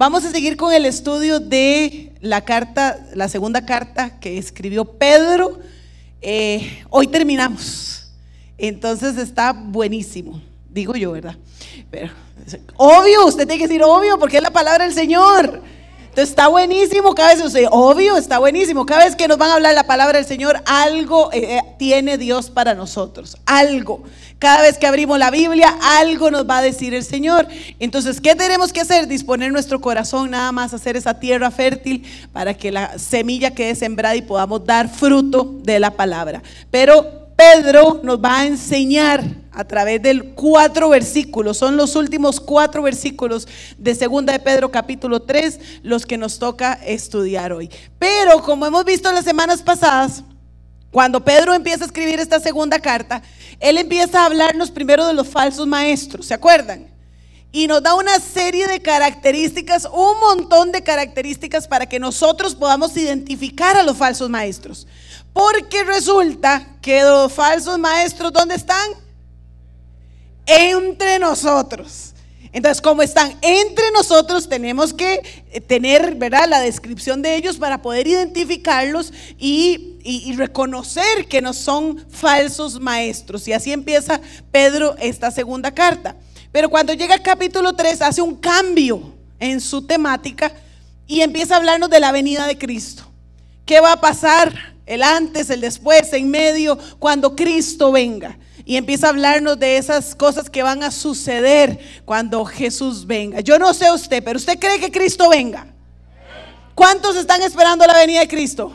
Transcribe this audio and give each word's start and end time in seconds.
Vamos 0.00 0.24
a 0.24 0.30
seguir 0.30 0.56
con 0.56 0.72
el 0.72 0.86
estudio 0.86 1.40
de 1.40 2.14
la 2.22 2.40
carta, 2.40 3.06
la 3.12 3.28
segunda 3.28 3.66
carta 3.66 4.18
que 4.18 4.38
escribió 4.38 4.86
Pedro. 4.86 5.58
Eh, 6.22 6.84
hoy 6.88 7.06
terminamos. 7.06 8.10
Entonces 8.56 9.18
está 9.18 9.52
buenísimo, 9.52 10.40
digo 10.70 10.96
yo, 10.96 11.12
¿verdad? 11.12 11.36
Pero, 11.90 12.14
obvio, 12.78 13.26
usted 13.26 13.46
tiene 13.46 13.58
que 13.58 13.68
decir 13.68 13.82
obvio 13.82 14.18
porque 14.18 14.38
es 14.38 14.42
la 14.42 14.50
palabra 14.50 14.84
del 14.84 14.94
Señor. 14.94 15.60
Entonces 16.10 16.30
está 16.30 16.48
buenísimo, 16.48 17.14
cada 17.14 17.36
vez, 17.36 17.68
obvio, 17.70 18.16
está 18.16 18.40
buenísimo. 18.40 18.84
Cada 18.84 19.04
vez 19.04 19.14
que 19.14 19.28
nos 19.28 19.38
van 19.38 19.50
a 19.50 19.54
hablar 19.54 19.74
la 19.74 19.86
palabra 19.86 20.18
del 20.18 20.26
Señor, 20.26 20.60
algo 20.66 21.30
eh, 21.32 21.58
eh, 21.58 21.62
tiene 21.78 22.18
Dios 22.18 22.50
para 22.50 22.74
nosotros, 22.74 23.36
algo. 23.46 24.02
Cada 24.40 24.62
vez 24.62 24.76
que 24.76 24.88
abrimos 24.88 25.20
la 25.20 25.30
Biblia, 25.30 25.72
algo 26.00 26.32
nos 26.32 26.50
va 26.50 26.58
a 26.58 26.62
decir 26.62 26.94
el 26.94 27.04
Señor. 27.04 27.46
Entonces, 27.78 28.20
¿qué 28.20 28.34
tenemos 28.34 28.72
que 28.72 28.80
hacer? 28.80 29.06
Disponer 29.06 29.52
nuestro 29.52 29.80
corazón 29.80 30.32
nada 30.32 30.50
más, 30.50 30.74
hacer 30.74 30.96
esa 30.96 31.20
tierra 31.20 31.52
fértil 31.52 32.04
para 32.32 32.54
que 32.54 32.72
la 32.72 32.98
semilla 32.98 33.54
quede 33.54 33.76
sembrada 33.76 34.16
y 34.16 34.22
podamos 34.22 34.66
dar 34.66 34.88
fruto 34.88 35.60
de 35.62 35.78
la 35.78 35.92
palabra. 35.92 36.42
Pero 36.72 37.28
Pedro 37.36 38.00
nos 38.02 38.18
va 38.18 38.40
a 38.40 38.46
enseñar 38.46 39.22
a 39.52 39.64
través 39.64 40.00
de 40.02 40.32
cuatro 40.34 40.88
versículos, 40.88 41.56
son 41.56 41.76
los 41.76 41.96
últimos 41.96 42.40
cuatro 42.40 42.82
versículos 42.82 43.48
de 43.78 43.94
segunda 43.94 44.32
de 44.32 44.38
Pedro 44.38 44.70
capítulo 44.70 45.22
3 45.22 45.58
los 45.82 46.06
que 46.06 46.18
nos 46.18 46.38
toca 46.38 46.74
estudiar 46.84 47.52
hoy. 47.52 47.70
Pero 47.98 48.42
como 48.42 48.66
hemos 48.66 48.84
visto 48.84 49.10
las 49.12 49.24
semanas 49.24 49.62
pasadas, 49.62 50.22
cuando 50.90 51.24
Pedro 51.24 51.54
empieza 51.54 51.84
a 51.84 51.86
escribir 51.86 52.18
esta 52.18 52.40
segunda 52.40 52.80
carta, 52.80 53.22
él 53.60 53.78
empieza 53.78 54.22
a 54.22 54.26
hablarnos 54.26 54.70
primero 54.70 55.06
de 55.06 55.14
los 55.14 55.28
falsos 55.28 55.66
maestros, 55.66 56.26
¿se 56.26 56.34
acuerdan? 56.34 56.88
Y 57.52 57.66
nos 57.66 57.82
da 57.82 57.94
una 57.94 58.18
serie 58.20 58.68
de 58.68 58.80
características, 58.80 59.88
un 59.92 60.20
montón 60.20 60.70
de 60.70 60.82
características 60.82 61.66
para 61.66 61.86
que 61.86 61.98
nosotros 61.98 62.54
podamos 62.54 62.96
identificar 62.96 63.76
a 63.76 63.82
los 63.82 63.96
falsos 63.96 64.30
maestros. 64.30 64.86
Porque 65.32 65.82
resulta 65.84 66.76
que 66.80 67.02
los 67.02 67.32
falsos 67.32 67.78
maestros, 67.78 68.32
¿dónde 68.32 68.54
están? 68.54 68.90
Entre 70.46 71.18
nosotros. 71.18 72.14
Entonces, 72.52 72.80
como 72.80 73.02
están 73.02 73.36
entre 73.42 73.90
nosotros, 73.92 74.48
tenemos 74.48 74.92
que 74.92 75.44
eh, 75.52 75.60
tener, 75.60 76.16
¿verdad? 76.16 76.48
La 76.48 76.60
descripción 76.60 77.22
de 77.22 77.36
ellos 77.36 77.58
para 77.58 77.80
poder 77.80 78.08
identificarlos 78.08 79.12
y, 79.38 79.98
y, 80.02 80.32
reconocer 80.34 81.26
que 81.28 81.40
no 81.40 81.52
son 81.52 82.04
falsos 82.10 82.80
maestros. 82.80 83.46
Y 83.46 83.52
así 83.52 83.72
empieza 83.72 84.20
Pedro 84.50 84.96
esta 84.98 85.30
segunda 85.30 85.72
carta. 85.72 86.16
Pero 86.50 86.68
cuando 86.68 86.92
llega 86.92 87.14
al 87.14 87.22
capítulo 87.22 87.74
3, 87.74 88.02
hace 88.02 88.20
un 88.20 88.34
cambio 88.34 89.14
en 89.38 89.60
su 89.60 89.82
temática 89.82 90.52
y 91.06 91.20
empieza 91.20 91.54
a 91.54 91.58
hablarnos 91.58 91.88
de 91.88 92.00
la 92.00 92.10
venida 92.10 92.48
de 92.48 92.58
Cristo. 92.58 93.04
¿Qué 93.64 93.78
va 93.78 93.92
a 93.92 94.00
pasar? 94.00 94.74
El 94.86 95.04
antes, 95.04 95.50
el 95.50 95.60
después, 95.60 96.12
en 96.14 96.28
medio, 96.28 96.76
cuando 96.98 97.36
Cristo 97.36 97.92
venga 97.92 98.36
y 98.64 98.76
empieza 98.76 99.06
a 99.06 99.10
hablarnos 99.10 99.58
de 99.58 99.76
esas 99.76 100.14
cosas 100.14 100.50
que 100.50 100.62
van 100.62 100.82
a 100.82 100.90
suceder 100.90 101.78
cuando 102.04 102.44
Jesús 102.44 103.06
venga. 103.06 103.40
Yo 103.40 103.58
no 103.58 103.74
sé 103.74 103.90
usted, 103.90 104.22
pero 104.22 104.38
¿usted 104.38 104.58
cree 104.58 104.78
que 104.78 104.90
Cristo 104.90 105.28
venga? 105.28 105.66
¿Cuántos 106.74 107.16
están 107.16 107.42
esperando 107.42 107.86
la 107.86 107.94
venida 107.94 108.20
de 108.20 108.28
Cristo? 108.28 108.72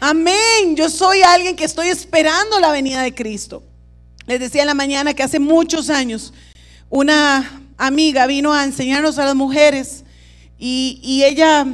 Amén. 0.00 0.74
Yo 0.74 0.88
soy 0.88 1.22
alguien 1.22 1.56
que 1.56 1.64
estoy 1.64 1.88
esperando 1.88 2.60
la 2.60 2.70
venida 2.70 3.02
de 3.02 3.14
Cristo. 3.14 3.62
Les 4.26 4.40
decía 4.40 4.62
en 4.62 4.68
la 4.68 4.74
mañana 4.74 5.14
que 5.14 5.22
hace 5.22 5.38
muchos 5.38 5.90
años 5.90 6.32
una 6.88 7.62
amiga 7.76 8.26
vino 8.26 8.52
a 8.52 8.64
enseñarnos 8.64 9.18
a 9.18 9.24
las 9.24 9.34
mujeres 9.34 10.04
y, 10.58 11.00
y 11.02 11.24
ella 11.24 11.66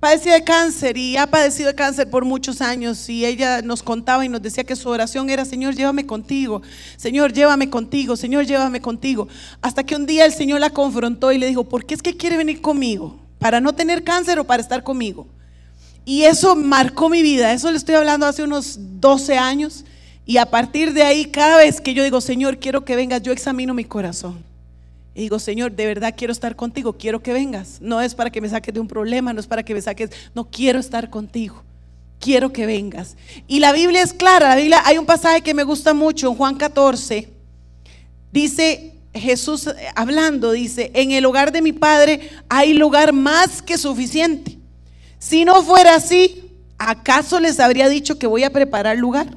padecía 0.00 0.34
de 0.34 0.44
cáncer 0.44 0.96
y 0.96 1.16
ha 1.16 1.26
padecido 1.26 1.68
de 1.68 1.74
cáncer 1.74 2.08
por 2.08 2.24
muchos 2.24 2.60
años 2.60 3.08
y 3.08 3.24
ella 3.24 3.62
nos 3.62 3.82
contaba 3.82 4.24
y 4.24 4.28
nos 4.28 4.42
decía 4.42 4.64
que 4.64 4.76
su 4.76 4.88
oración 4.88 5.28
era, 5.30 5.44
Señor, 5.44 5.74
llévame 5.74 6.06
contigo, 6.06 6.62
Señor, 6.96 7.32
llévame 7.32 7.68
contigo, 7.68 8.16
Señor, 8.16 8.46
llévame 8.46 8.80
contigo. 8.80 9.28
Hasta 9.60 9.84
que 9.84 9.96
un 9.96 10.06
día 10.06 10.24
el 10.24 10.32
Señor 10.32 10.60
la 10.60 10.70
confrontó 10.70 11.32
y 11.32 11.38
le 11.38 11.46
dijo, 11.46 11.64
¿por 11.64 11.84
qué 11.84 11.94
es 11.94 12.02
que 12.02 12.16
quiere 12.16 12.36
venir 12.36 12.60
conmigo? 12.60 13.18
¿Para 13.38 13.60
no 13.60 13.74
tener 13.74 14.04
cáncer 14.04 14.38
o 14.38 14.44
para 14.44 14.62
estar 14.62 14.82
conmigo? 14.82 15.26
Y 16.04 16.22
eso 16.22 16.56
marcó 16.56 17.08
mi 17.08 17.22
vida, 17.22 17.52
eso 17.52 17.70
le 17.70 17.76
estoy 17.76 17.96
hablando 17.96 18.26
hace 18.26 18.42
unos 18.42 18.78
12 19.00 19.36
años 19.36 19.84
y 20.24 20.36
a 20.36 20.46
partir 20.46 20.92
de 20.92 21.02
ahí, 21.02 21.24
cada 21.24 21.56
vez 21.56 21.80
que 21.80 21.94
yo 21.94 22.04
digo, 22.04 22.20
Señor, 22.20 22.58
quiero 22.58 22.84
que 22.84 22.96
vengas, 22.96 23.22
yo 23.22 23.32
examino 23.32 23.72
mi 23.72 23.84
corazón. 23.84 24.47
Y 25.18 25.22
digo, 25.22 25.40
Señor, 25.40 25.72
de 25.72 25.84
verdad 25.84 26.14
quiero 26.16 26.32
estar 26.32 26.54
contigo, 26.54 26.92
quiero 26.92 27.20
que 27.20 27.32
vengas. 27.32 27.78
No 27.80 28.00
es 28.00 28.14
para 28.14 28.30
que 28.30 28.40
me 28.40 28.48
saques 28.48 28.72
de 28.72 28.78
un 28.78 28.86
problema, 28.86 29.32
no 29.32 29.40
es 29.40 29.48
para 29.48 29.64
que 29.64 29.74
me 29.74 29.82
saques, 29.82 30.10
no 30.32 30.48
quiero 30.48 30.78
estar 30.78 31.10
contigo. 31.10 31.64
Quiero 32.20 32.52
que 32.52 32.66
vengas. 32.66 33.16
Y 33.48 33.58
la 33.58 33.72
Biblia 33.72 34.00
es 34.00 34.12
clara, 34.12 34.50
la 34.50 34.54
Biblia 34.54 34.80
hay 34.84 34.96
un 34.96 35.06
pasaje 35.06 35.40
que 35.40 35.54
me 35.54 35.64
gusta 35.64 35.92
mucho 35.92 36.28
en 36.28 36.36
Juan 36.36 36.54
14. 36.54 37.28
Dice 38.30 38.94
Jesús 39.12 39.66
eh, 39.66 39.88
hablando, 39.96 40.52
dice, 40.52 40.92
en 40.94 41.10
el 41.10 41.26
hogar 41.26 41.50
de 41.50 41.62
mi 41.62 41.72
Padre 41.72 42.30
hay 42.48 42.74
lugar 42.74 43.12
más 43.12 43.60
que 43.60 43.76
suficiente. 43.76 44.56
Si 45.18 45.44
no 45.44 45.64
fuera 45.64 45.96
así, 45.96 46.48
¿acaso 46.78 47.40
les 47.40 47.58
habría 47.58 47.88
dicho 47.88 48.20
que 48.20 48.28
voy 48.28 48.44
a 48.44 48.52
preparar 48.52 48.96
lugar? 48.96 49.36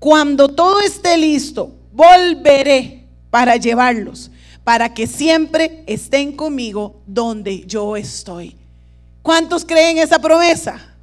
Cuando 0.00 0.48
todo 0.48 0.80
esté 0.80 1.16
listo, 1.16 1.76
volveré 1.92 3.04
para 3.30 3.54
llevarlos 3.54 4.32
para 4.70 4.94
que 4.94 5.08
siempre 5.08 5.82
estén 5.88 6.30
conmigo 6.36 7.02
donde 7.04 7.66
yo 7.66 7.96
estoy. 7.96 8.56
¿Cuántos 9.20 9.64
creen 9.64 9.98
esa 9.98 10.20
promesa? 10.20 10.94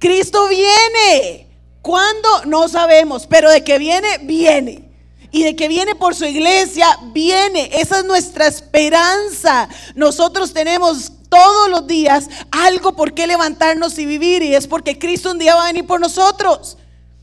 Cristo 0.00 0.48
viene. 0.48 1.46
¿Cuándo? 1.80 2.28
No 2.46 2.66
sabemos, 2.66 3.24
pero 3.28 3.52
de 3.52 3.62
que 3.62 3.78
viene, 3.78 4.18
viene. 4.22 4.90
Y 5.30 5.44
de 5.44 5.54
que 5.54 5.68
viene 5.68 5.94
por 5.94 6.16
su 6.16 6.24
iglesia, 6.24 6.88
viene. 7.12 7.70
Esa 7.72 8.00
es 8.00 8.04
nuestra 8.04 8.48
esperanza. 8.48 9.68
Nosotros 9.94 10.52
tenemos 10.52 11.12
todos 11.28 11.70
los 11.70 11.86
días 11.86 12.28
algo 12.50 12.96
por 12.96 13.14
qué 13.14 13.28
levantarnos 13.28 13.96
y 14.00 14.06
vivir. 14.06 14.42
Y 14.42 14.56
es 14.56 14.66
porque 14.66 14.98
Cristo 14.98 15.30
un 15.30 15.38
día 15.38 15.54
va 15.54 15.62
a 15.62 15.66
venir 15.68 15.86
por 15.86 16.00
nosotros. 16.00 16.76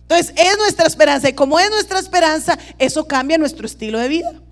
Entonces 0.03 0.33
es 0.37 0.57
nuestra 0.57 0.87
esperanza. 0.87 1.27
Y 1.27 1.33
como 1.33 1.59
es 1.59 1.69
nuestra 1.69 1.99
esperanza, 1.99 2.57
eso 2.79 3.05
cambia 3.05 3.37
nuestro 3.37 3.65
estilo 3.65 3.99
de 3.99 4.07
vida. 4.07 4.44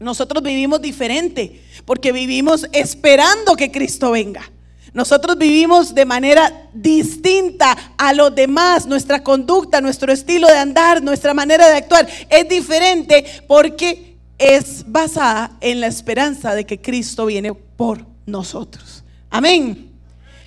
Nosotros 0.00 0.42
vivimos 0.42 0.80
diferente 0.80 1.62
porque 1.84 2.10
vivimos 2.10 2.66
esperando 2.72 3.54
que 3.54 3.70
Cristo 3.70 4.12
venga. 4.12 4.50
Nosotros 4.92 5.36
vivimos 5.38 5.94
de 5.94 6.04
manera 6.04 6.68
distinta 6.72 7.76
a 7.96 8.12
los 8.14 8.34
demás. 8.34 8.86
Nuestra 8.86 9.22
conducta, 9.22 9.80
nuestro 9.80 10.10
estilo 10.10 10.48
de 10.48 10.56
andar, 10.56 11.02
nuestra 11.02 11.34
manera 11.34 11.68
de 11.68 11.76
actuar 11.76 12.08
es 12.28 12.48
diferente 12.48 13.24
porque 13.46 14.16
es 14.38 14.84
basada 14.86 15.52
en 15.60 15.80
la 15.80 15.86
esperanza 15.86 16.54
de 16.54 16.64
que 16.64 16.80
Cristo 16.80 17.26
viene 17.26 17.52
por 17.52 18.04
nosotros. 18.24 19.04
Amén. 19.28 19.90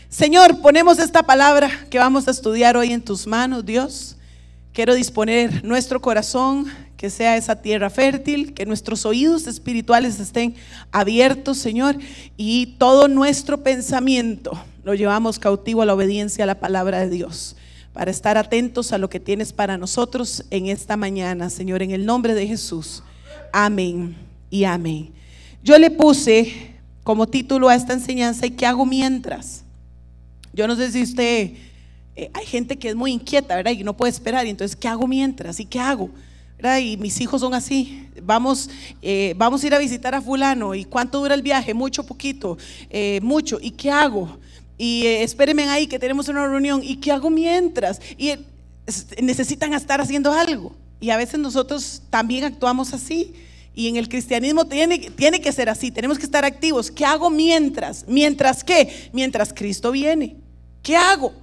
Señor, 0.09 0.61
ponemos 0.61 0.97
esta 0.97 1.23
palabra 1.23 1.69
que 1.91 1.99
vamos 1.99 2.27
a 2.27 2.31
estudiar 2.31 2.75
hoy 2.75 2.91
en 2.91 3.03
tus 3.03 3.27
manos, 3.27 3.63
Dios. 3.65 4.17
Quiero 4.73 4.95
disponer 4.95 5.63
nuestro 5.63 6.01
corazón, 6.01 6.65
que 7.03 7.09
sea 7.09 7.35
esa 7.35 7.57
tierra 7.57 7.89
fértil, 7.89 8.53
que 8.53 8.65
nuestros 8.65 9.05
oídos 9.05 9.45
espirituales 9.45 10.21
estén 10.21 10.55
abiertos, 10.89 11.57
Señor, 11.57 11.97
y 12.37 12.77
todo 12.77 13.09
nuestro 13.09 13.61
pensamiento 13.61 14.53
lo 14.85 14.93
llevamos 14.93 15.37
cautivo 15.37 15.81
a 15.81 15.85
la 15.85 15.95
obediencia 15.95 16.45
a 16.45 16.47
la 16.47 16.61
palabra 16.61 17.01
de 17.01 17.09
Dios, 17.09 17.57
para 17.91 18.09
estar 18.09 18.37
atentos 18.37 18.93
a 18.93 18.97
lo 18.99 19.09
que 19.09 19.19
tienes 19.19 19.51
para 19.51 19.77
nosotros 19.77 20.45
en 20.49 20.67
esta 20.67 20.95
mañana, 20.95 21.49
Señor, 21.49 21.81
en 21.81 21.91
el 21.91 22.05
nombre 22.05 22.33
de 22.35 22.47
Jesús. 22.47 23.03
Amén 23.51 24.15
y 24.49 24.63
amén. 24.63 25.11
Yo 25.61 25.77
le 25.77 25.91
puse 25.91 26.73
como 27.03 27.27
título 27.27 27.67
a 27.67 27.75
esta 27.75 27.91
enseñanza, 27.91 28.45
¿y 28.45 28.51
qué 28.51 28.65
hago 28.65 28.85
mientras? 28.85 29.65
Yo 30.53 30.69
no 30.69 30.77
sé 30.77 30.89
si 30.89 31.03
usted, 31.03 31.51
eh, 32.15 32.31
hay 32.33 32.45
gente 32.45 32.77
que 32.77 32.87
es 32.87 32.95
muy 32.95 33.11
inquieta, 33.11 33.57
¿verdad? 33.57 33.71
Y 33.71 33.83
no 33.83 33.97
puede 33.97 34.11
esperar, 34.13 34.45
y 34.47 34.51
entonces, 34.51 34.77
¿qué 34.77 34.87
hago 34.87 35.05
mientras? 35.05 35.59
¿Y 35.59 35.65
qué 35.65 35.81
hago? 35.81 36.09
Y 36.63 36.97
mis 36.97 37.19
hijos 37.19 37.41
son 37.41 37.53
así. 37.53 38.07
Vamos, 38.21 38.69
eh, 39.01 39.33
vamos 39.35 39.61
a 39.63 39.67
ir 39.67 39.73
a 39.75 39.79
visitar 39.79 40.15
a 40.15 40.21
fulano. 40.21 40.73
¿Y 40.73 40.85
cuánto 40.85 41.19
dura 41.19 41.35
el 41.35 41.41
viaje? 41.41 41.73
Mucho, 41.73 42.05
poquito, 42.05 42.57
eh, 42.89 43.19
mucho. 43.21 43.59
¿Y 43.61 43.71
qué 43.71 43.91
hago? 43.91 44.37
Y 44.77 45.05
eh, 45.05 45.23
espérenme 45.23 45.63
ahí 45.63 45.87
que 45.87 45.99
tenemos 45.99 46.29
una 46.29 46.47
reunión. 46.47 46.81
¿Y 46.81 46.97
qué 46.97 47.11
hago 47.11 47.29
mientras? 47.29 47.99
Y 48.17 48.33
necesitan 49.21 49.73
estar 49.73 49.99
haciendo 49.99 50.31
algo. 50.31 50.73
Y 51.01 51.09
a 51.09 51.17
veces 51.17 51.37
nosotros 51.37 52.01
también 52.09 52.45
actuamos 52.45 52.93
así. 52.93 53.33
Y 53.75 53.89
en 53.89 53.97
el 53.97 54.07
cristianismo 54.07 54.65
tiene, 54.65 54.99
tiene 54.99 55.41
que 55.41 55.51
ser 55.51 55.67
así. 55.67 55.91
Tenemos 55.91 56.17
que 56.17 56.23
estar 56.25 56.45
activos. 56.45 56.89
¿Qué 56.89 57.03
hago 57.03 57.29
mientras? 57.29 58.05
¿Mientras 58.07 58.63
qué? 58.63 59.09
Mientras 59.11 59.51
Cristo 59.51 59.91
viene. 59.91 60.37
¿Qué 60.81 60.95
hago? 60.95 61.33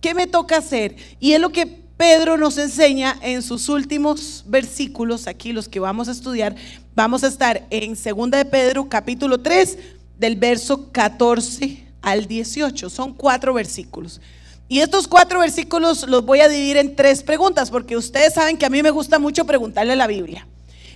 ¿Qué 0.00 0.14
me 0.14 0.26
toca 0.26 0.56
hacer? 0.56 0.96
Y 1.18 1.32
es 1.32 1.40
lo 1.40 1.50
que 1.50 1.80
Pedro 2.00 2.38
nos 2.38 2.56
enseña 2.56 3.18
en 3.20 3.42
sus 3.42 3.68
últimos 3.68 4.42
versículos, 4.46 5.26
aquí 5.26 5.52
los 5.52 5.68
que 5.68 5.80
vamos 5.80 6.08
a 6.08 6.12
estudiar, 6.12 6.56
vamos 6.94 7.22
a 7.24 7.26
estar 7.26 7.66
en 7.68 7.92
2 7.92 8.30
de 8.30 8.46
Pedro 8.46 8.88
capítulo 8.88 9.42
3, 9.42 9.76
del 10.18 10.36
verso 10.36 10.90
14 10.92 11.84
al 12.00 12.24
18. 12.24 12.88
Son 12.88 13.12
cuatro 13.12 13.52
versículos. 13.52 14.18
Y 14.66 14.80
estos 14.80 15.06
cuatro 15.06 15.40
versículos 15.40 16.08
los 16.08 16.24
voy 16.24 16.40
a 16.40 16.48
dividir 16.48 16.78
en 16.78 16.96
tres 16.96 17.22
preguntas, 17.22 17.70
porque 17.70 17.98
ustedes 17.98 18.32
saben 18.32 18.56
que 18.56 18.64
a 18.64 18.70
mí 18.70 18.82
me 18.82 18.88
gusta 18.88 19.18
mucho 19.18 19.44
preguntarle 19.44 19.94
la 19.94 20.06
Biblia. 20.06 20.46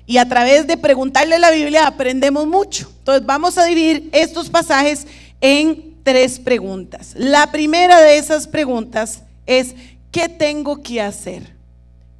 Y 0.07 0.17
a 0.17 0.27
través 0.27 0.67
de 0.67 0.79
preguntarle 0.79 1.39
la 1.39 1.51
Biblia 1.51 1.87
aprendemos 1.87 2.47
mucho. 2.47 2.91
Entonces 3.01 3.27
vamos 3.27 3.59
a 3.59 3.67
dividir 3.67 4.09
estos 4.13 4.49
pasajes 4.49 5.07
en 5.43 5.97
tres 6.03 6.39
preguntas. 6.39 7.13
La 7.15 7.53
primera 7.53 8.01
de 8.01 8.17
esas 8.17 8.47
preguntas 8.47 9.21
es, 9.45 9.75
¿qué 10.15 10.29
tengo 10.29 10.81
que 10.81 11.01
hacer? 11.01 11.43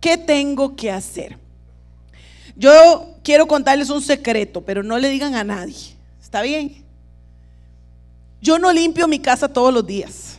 ¿Qué 0.01 0.19
tengo 0.19 0.75
que 0.75 0.91
hacer? 0.91 1.39
Yo 2.57 3.15
quiero 3.23 3.47
contarles 3.47 3.89
un 3.89 4.03
secreto, 4.03 4.63
pero 4.63 4.83
no 4.83 4.99
le 4.99 5.09
digan 5.09 5.37
a 5.37 5.45
nadie. 5.45 5.95
¿Está 6.21 6.43
bien? 6.43 6.85
Yo 8.43 8.59
no 8.59 8.73
limpio 8.73 9.07
mi 9.07 9.21
casa 9.21 9.49
todos 9.49 9.73
los 9.73 9.87
días. 9.87 10.39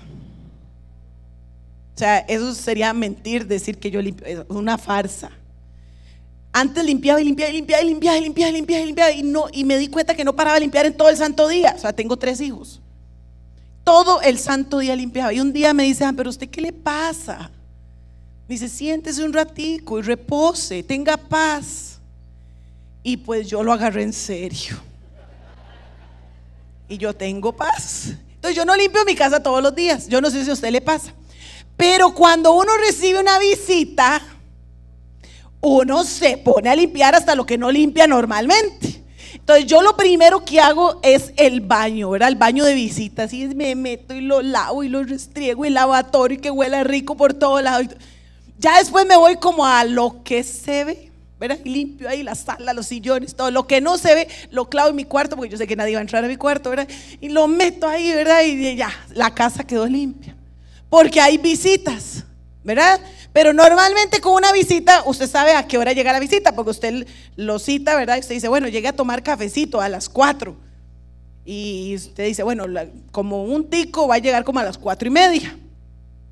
O 1.95 1.97
sea, 1.97 2.19
eso 2.19 2.53
sería 2.53 2.91
mentir 2.91 3.47
decir 3.47 3.77
que 3.77 3.89
yo 3.89 4.01
limpio, 4.01 4.27
es 4.27 4.39
una 4.49 4.77
farsa. 4.77 5.31
Antes 6.51 6.83
limpiaba 6.83 7.21
y 7.21 7.23
limpiaba 7.23 7.51
y 7.51 7.55
limpiaba 7.55 7.83
y 7.83 7.85
limpiaba 7.87 8.17
y 8.17 8.21
limpiaba 8.21 8.49
y 8.49 8.53
limpiaba 8.53 8.81
y 8.81 8.85
limpiaba 8.85 9.11
y 9.11 9.23
no 9.23 9.45
y 9.49 9.63
me 9.63 9.77
di 9.77 9.87
cuenta 9.87 10.13
que 10.13 10.25
no 10.25 10.35
paraba 10.35 10.55
de 10.55 10.61
limpiar 10.61 10.87
en 10.87 10.97
todo 10.97 11.07
el 11.07 11.15
santo 11.15 11.47
día. 11.47 11.73
O 11.77 11.79
sea, 11.79 11.93
tengo 11.93 12.17
tres 12.17 12.41
hijos. 12.41 12.81
Todo 13.85 14.21
el 14.21 14.37
santo 14.37 14.79
día 14.79 14.95
limpiaba. 14.97 15.31
Y 15.31 15.39
un 15.39 15.53
día 15.53 15.73
me 15.73 15.83
dice, 15.83 16.03
ah, 16.03 16.13
pero 16.13 16.29
usted 16.29 16.49
qué 16.49 16.59
le 16.59 16.73
pasa? 16.73 17.49
Me 18.47 18.55
dice, 18.55 18.67
siéntese 18.67 19.23
un 19.23 19.31
ratico 19.31 19.97
y 19.97 20.01
repose, 20.01 20.83
tenga 20.83 21.15
paz. 21.15 21.99
Y 23.03 23.15
pues 23.15 23.47
yo 23.47 23.63
lo 23.63 23.71
agarré 23.71 24.03
en 24.03 24.11
serio 24.11 24.75
y 26.87 26.97
yo 26.97 27.13
tengo 27.13 27.55
paz. 27.55 28.13
Entonces 28.35 28.55
yo 28.55 28.65
no 28.65 28.75
limpio 28.75 29.03
mi 29.05 29.15
casa 29.15 29.41
todos 29.41 29.61
los 29.61 29.73
días. 29.73 30.07
Yo 30.07 30.21
no 30.21 30.29
sé 30.29 30.43
si 30.43 30.49
a 30.49 30.53
usted 30.53 30.71
le 30.71 30.81
pasa. 30.81 31.13
Pero 31.77 32.13
cuando 32.13 32.53
uno 32.53 32.71
recibe 32.77 33.19
una 33.19 33.39
visita, 33.39 34.21
uno 35.61 36.03
se 36.03 36.37
pone 36.37 36.69
a 36.69 36.75
limpiar 36.75 37.15
hasta 37.15 37.35
lo 37.35 37.45
que 37.45 37.57
no 37.57 37.71
limpia 37.71 38.07
normalmente. 38.07 38.94
Entonces 39.45 39.67
yo 39.67 39.83
lo 39.83 39.95
primero 39.95 40.43
que 40.43 40.59
hago 40.59 40.99
es 41.03 41.31
el 41.37 41.61
baño, 41.61 42.09
¿verdad? 42.09 42.29
El 42.29 42.35
baño 42.35 42.65
de 42.65 42.73
visitas. 42.73 43.31
Y 43.31 43.45
me 43.49 43.75
meto 43.75 44.15
y 44.15 44.21
lo 44.21 44.41
lavo 44.41 44.83
y 44.83 44.89
lo 44.89 45.03
restriego 45.03 45.63
y 45.65 45.69
lavatorio 45.69 46.39
y 46.39 46.41
que 46.41 46.49
huela 46.49 46.83
rico 46.83 47.15
por 47.15 47.35
todos 47.35 47.61
lados. 47.61 47.89
Ya 48.57 48.79
después 48.79 49.05
me 49.05 49.15
voy 49.15 49.35
como 49.35 49.63
a 49.63 49.83
lo 49.83 50.23
que 50.23 50.41
se 50.43 50.83
ve. 50.83 51.11
¿verdad? 51.39 51.59
Y 51.63 51.69
limpio 51.69 52.09
ahí 52.09 52.23
la 52.23 52.33
sala, 52.33 52.73
los 52.73 52.87
sillones, 52.87 53.35
todo. 53.35 53.51
Lo 53.51 53.67
que 53.67 53.81
no 53.81 53.99
se 53.99 54.15
ve, 54.15 54.27
lo 54.49 54.67
clavo 54.67 54.89
en 54.89 54.95
mi 54.95 55.05
cuarto, 55.05 55.35
porque 55.35 55.51
yo 55.51 55.57
sé 55.57 55.67
que 55.67 55.75
nadie 55.75 55.93
va 55.93 55.99
a 55.99 56.01
entrar 56.01 56.25
a 56.25 56.27
mi 56.27 56.37
cuarto, 56.37 56.71
¿verdad? 56.71 56.87
Y 57.21 57.29
lo 57.29 57.47
meto 57.47 57.87
ahí, 57.87 58.11
¿verdad? 58.13 58.41
Y 58.41 58.75
ya, 58.75 58.91
la 59.13 59.35
casa 59.35 59.63
quedó 59.63 59.85
limpia. 59.85 60.35
Porque 60.89 61.21
hay 61.21 61.37
visitas, 61.37 62.23
¿verdad? 62.63 62.99
Pero 63.35 63.51
normalmente 63.51 64.21
con 64.21 64.31
una 64.31 64.53
visita, 64.53 65.03
usted 65.05 65.29
sabe 65.29 65.51
a 65.51 65.67
qué 65.67 65.77
hora 65.77 65.91
llega 65.91 66.13
la 66.13 66.21
visita, 66.21 66.55
porque 66.55 66.71
usted 66.71 67.05
lo 67.35 67.59
cita, 67.59 67.93
¿verdad? 67.97 68.15
Y 68.15 68.21
usted 68.21 68.35
dice, 68.35 68.47
bueno, 68.47 68.69
llegue 68.69 68.87
a 68.87 68.93
tomar 68.93 69.23
cafecito 69.23 69.81
a 69.81 69.89
las 69.89 70.07
4. 70.07 70.55
Y 71.43 71.95
usted 71.95 72.27
dice, 72.27 72.43
bueno, 72.43 72.63
como 73.11 73.43
un 73.43 73.69
tico 73.69 74.07
va 74.07 74.15
a 74.15 74.19
llegar 74.19 74.45
como 74.45 74.59
a 74.59 74.63
las 74.63 74.77
cuatro 74.77 75.09
y 75.09 75.11
media. 75.11 75.53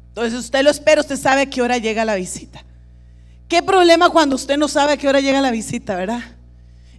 Entonces 0.08 0.34
usted 0.40 0.64
lo 0.64 0.70
espera, 0.70 1.02
usted 1.02 1.18
sabe 1.18 1.42
a 1.42 1.46
qué 1.46 1.62
hora 1.62 1.78
llega 1.78 2.06
la 2.06 2.16
visita. 2.16 2.64
¿Qué 3.50 3.62
problema 3.62 4.10
cuando 4.10 4.38
usted 4.38 4.56
no 4.56 4.70
sabe 4.70 4.94
a 4.94 4.98
qué 4.98 5.10
hora 5.10 5.20
llega 5.20 5.42
la 5.42 5.52
visita, 5.52 5.98
verdad? 5.98 6.22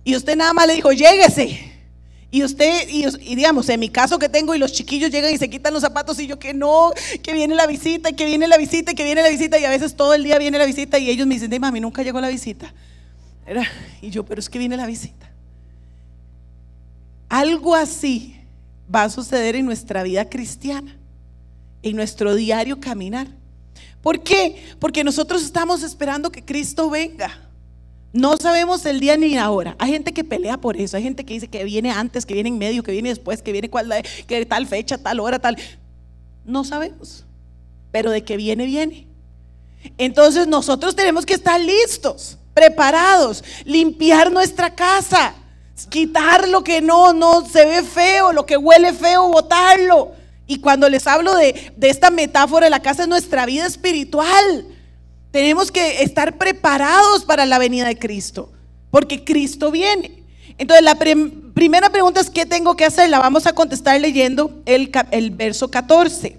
Y 0.04 0.16
usted 0.16 0.36
nada 0.36 0.52
más 0.52 0.66
le 0.66 0.74
dijo, 0.74 0.92
lléguese. 0.92 1.73
Y 2.34 2.42
usted, 2.42 2.88
y, 2.88 3.36
digamos, 3.36 3.69
en 3.69 3.78
mi 3.78 3.88
caso 3.88 4.19
que 4.19 4.28
tengo, 4.28 4.56
y 4.56 4.58
los 4.58 4.72
chiquillos 4.72 5.12
llegan 5.12 5.32
y 5.32 5.38
se 5.38 5.48
quitan 5.48 5.72
los 5.72 5.82
zapatos, 5.82 6.19
y 6.19 6.26
yo 6.26 6.36
que 6.36 6.52
no, 6.52 6.90
que 7.22 7.32
viene 7.32 7.54
la 7.54 7.64
visita, 7.69 8.10
que 8.10 8.25
viene 8.25 8.48
la 8.48 8.58
visita, 8.58 8.92
que 8.92 9.04
viene 9.04 9.22
la 9.22 9.28
visita, 9.28 9.56
y 9.56 9.64
a 9.64 9.70
veces 9.70 9.94
todo 9.94 10.14
el 10.14 10.25
día 10.25 10.36
viene 10.38 10.58
la 10.58 10.66
visita, 10.66 10.98
y 10.98 11.10
ellos 11.10 11.28
me 11.28 11.38
dicen, 11.38 11.60
mami, 11.60 11.78
nunca 11.78 12.02
llegó 12.02 12.20
la 12.20 12.26
visita. 12.26 12.75
Y 14.02 14.10
yo, 14.10 14.25
pero 14.25 14.40
es 14.40 14.50
que 14.50 14.58
viene 14.58 14.76
la 14.76 14.84
visita. 14.84 15.31
Algo 17.28 17.76
así 17.76 18.34
va 18.92 19.04
a 19.04 19.10
suceder 19.10 19.54
en 19.54 19.64
nuestra 19.64 20.02
vida 20.02 20.28
cristiana, 20.28 20.98
en 21.84 21.94
nuestro 21.94 22.34
diario 22.34 22.81
caminar. 22.81 23.28
¿Por 24.02 24.25
qué? 24.25 24.75
Porque 24.81 25.04
nosotros 25.04 25.44
estamos 25.44 25.84
esperando 25.84 26.32
que 26.32 26.44
Cristo 26.44 26.90
venga. 26.90 27.44
No 28.14 28.38
sabemos 28.38 28.87
el 28.87 29.00
día 29.00 29.19
ni 29.19 29.34
la 29.34 29.50
hora. 29.50 29.76
Hay 29.78 29.90
gente 29.90 30.14
que 30.14 30.25
pelea 30.25 30.56
por 30.56 30.78
eso. 30.78 30.96
Hay 30.96 31.02
gente 31.02 31.25
que 31.25 31.34
dice 31.34 31.49
que 31.49 31.64
viene 31.64 31.90
antes, 31.90 32.25
que 32.25 32.32
viene 32.32 32.49
en 32.49 32.56
medio, 32.56 32.82
que 32.82 32.93
viene 32.93 33.11
después, 33.11 33.43
que 33.43 33.52
viene 33.52 33.69
cual, 33.69 33.93
que 34.26 34.46
tal 34.46 34.66
fecha, 34.66 34.96
tal 34.96 35.20
hora, 35.20 35.38
tal. 35.38 35.58
No 36.46 36.64
sabemos. 36.64 37.26
Pero 37.93 38.11
de 38.11 38.25
que 38.25 38.38
viene, 38.38 38.64
viene. 38.64 39.06
Entonces 39.99 40.46
nosotros 40.46 40.96
tenemos 40.96 41.26
que 41.26 41.34
estar 41.34 41.61
listos, 41.61 42.38
preparados, 42.55 43.44
limpiar 43.66 44.32
nuestra 44.32 44.75
casa, 44.75 45.34
quitar 45.90 46.49
lo 46.49 46.64
que 46.64 46.81
no, 46.81 47.12
no 47.12 47.44
se 47.44 47.67
ve 47.67 47.82
feo, 47.82 48.32
lo 48.32 48.46
que 48.46 48.56
huele 48.56 48.94
feo, 48.94 49.28
botarlo 49.28 50.12
y 50.46 50.58
cuando 50.60 50.88
les 50.88 51.06
hablo 51.06 51.34
de, 51.37 51.72
esta 51.81 52.10
metáfora, 52.10 52.69
la 52.69 52.82
casa 52.82 53.02
es 53.02 53.08
nuestra 53.08 53.46
vida 53.46 53.67
espiritual. 53.67 54.67
Tenemos 55.34 55.72
que 55.72 56.04
estar 56.04 56.38
preparados 56.38 57.25
para 57.25 57.44
la 57.44 57.58
venida 57.58 57.88
de 57.88 57.98
Cristo, 57.98 58.52
porque 58.92 59.25
Cristo 59.25 59.72
viene. 59.72 60.22
Entonces, 60.58 60.84
la 60.84 60.94
primera 60.94 61.90
pregunta 61.90 62.20
es, 62.20 62.31
¿qué 62.31 62.46
tengo 62.46 62.76
que 62.76 62.84
hacer? 62.84 63.10
La 63.10 63.19
vamos 63.19 63.44
a 63.48 63.52
contestar 63.52 64.00
leyendo 64.00 64.62
el, 64.64 64.92
verso 65.32 65.72
14. 65.72 66.38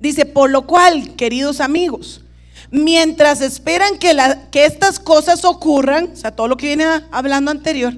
Dice, 0.00 0.26
por 0.26 0.50
lo 0.50 0.66
cual, 0.66 1.14
queridos 1.14 1.60
amigos, 1.60 2.24
mientras 2.72 3.40
esperan 3.42 3.96
que, 3.98 4.12
que 4.50 4.64
estas 4.64 4.98
cosas 4.98 5.44
ocurran, 5.44 6.10
o 6.14 6.16
sea, 6.16 6.34
todo 6.34 6.48
lo 6.48 6.56
que 6.56 6.66
viene 6.66 6.84
hablando 7.12 7.52
anterior, 7.52 7.94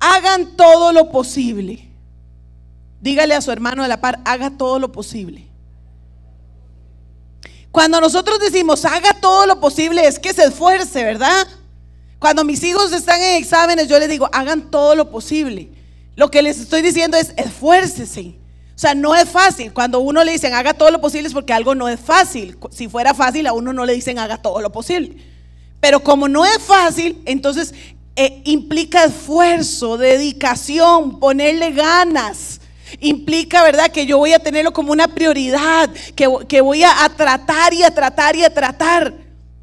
hagan 0.00 0.56
todo 0.56 0.94
lo 0.94 1.10
posible 1.10 1.92
Dígale 3.02 3.34
a 3.34 3.42
su 3.42 3.50
hermano 3.50 3.82
de 3.82 3.88
la 3.88 4.00
par, 4.00 4.20
haga 4.24 4.50
todo 4.56 4.78
lo 4.78 4.90
posible. 4.90 5.51
Cuando 7.72 8.02
nosotros 8.02 8.38
decimos 8.38 8.84
haga 8.84 9.14
todo 9.14 9.46
lo 9.46 9.58
posible, 9.58 10.06
es 10.06 10.18
que 10.18 10.34
se 10.34 10.44
esfuerce, 10.44 11.02
¿verdad? 11.02 11.48
Cuando 12.18 12.44
mis 12.44 12.62
hijos 12.62 12.92
están 12.92 13.20
en 13.20 13.36
exámenes, 13.36 13.88
yo 13.88 13.98
les 13.98 14.10
digo, 14.10 14.28
hagan 14.30 14.70
todo 14.70 14.94
lo 14.94 15.10
posible. 15.10 15.70
Lo 16.14 16.30
que 16.30 16.42
les 16.42 16.60
estoy 16.60 16.82
diciendo 16.82 17.16
es, 17.16 17.32
esfuércese. 17.36 18.36
O 18.76 18.78
sea, 18.78 18.94
no 18.94 19.14
es 19.14 19.28
fácil. 19.28 19.72
Cuando 19.72 20.00
uno 20.00 20.22
le 20.22 20.32
dicen 20.32 20.52
haga 20.52 20.74
todo 20.74 20.90
lo 20.90 21.00
posible 21.00 21.28
es 21.28 21.34
porque 21.34 21.54
algo 21.54 21.74
no 21.74 21.88
es 21.88 21.98
fácil. 21.98 22.58
Si 22.70 22.88
fuera 22.88 23.14
fácil, 23.14 23.46
a 23.46 23.54
uno 23.54 23.72
no 23.72 23.86
le 23.86 23.94
dicen 23.94 24.18
haga 24.18 24.36
todo 24.36 24.60
lo 24.60 24.70
posible. 24.70 25.16
Pero 25.80 26.00
como 26.00 26.28
no 26.28 26.44
es 26.44 26.58
fácil, 26.58 27.22
entonces 27.24 27.74
eh, 28.16 28.42
implica 28.44 29.04
esfuerzo, 29.04 29.96
dedicación, 29.96 31.18
ponerle 31.18 31.72
ganas 31.72 32.60
implica, 33.00 33.62
¿verdad? 33.62 33.90
Que 33.90 34.06
yo 34.06 34.18
voy 34.18 34.32
a 34.32 34.38
tenerlo 34.38 34.72
como 34.72 34.92
una 34.92 35.08
prioridad, 35.08 35.90
que, 36.14 36.60
voy 36.60 36.82
a, 36.82 36.94
tratar 37.16 37.74
y 37.74 37.82
a 37.82 37.94
tratar 37.94 38.36
y 38.36 38.44
a 38.44 38.52
tratar. 38.52 39.14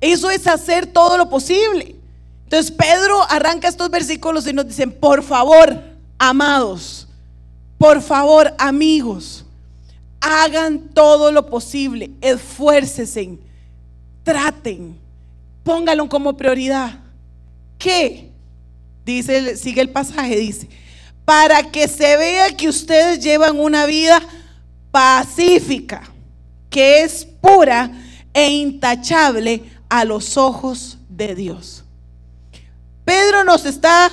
Eso 0.02 0.30
es 0.30 0.48
hacer 0.48 0.88
todo 0.88 1.18
lo 1.18 1.30
posible. 1.30 1.96
Entonces 2.44 2.72
Pedro 2.72 3.22
arranca 3.30 3.68
estos 3.68 3.90
versículos 3.90 4.48
y 4.48 4.54
nos 4.54 4.68
dicen, 4.68 4.92
por 4.92 5.24
favor, 5.24 5.84
amados, 6.18 7.08
por 7.78 8.02
favor, 8.02 8.54
amigos, 8.58 9.46
hagan 10.20 10.90
todo 10.94 11.32
lo 11.32 11.46
posible, 11.46 12.12
esfuércesen, 12.22 13.40
traten, 14.24 14.98
pónganlo 15.64 16.10
como 16.10 16.36
prioridad. 16.36 17.00
¿Qué? 17.78 18.32
Dice, 19.06 19.56
sigue 19.56 19.82
el 19.82 19.90
pasaje, 19.90 20.36
dice, 20.36 20.68
para 21.30 21.62
que 21.62 21.88
se 21.88 22.18
vea 22.18 22.58
que 22.58 22.68
ustedes 22.68 23.20
llevan 23.20 23.60
una 23.60 23.86
vida 23.86 24.20
pacífica, 24.90 26.02
que 26.72 27.04
es 27.04 27.24
pura 27.24 27.92
e 28.34 28.50
intachable 28.50 29.62
a 29.90 30.06
los 30.06 30.38
ojos 30.38 30.98
de 31.08 31.36
Dios. 31.36 31.84
Pedro 33.06 33.44
nos 33.44 33.68
está 33.68 34.10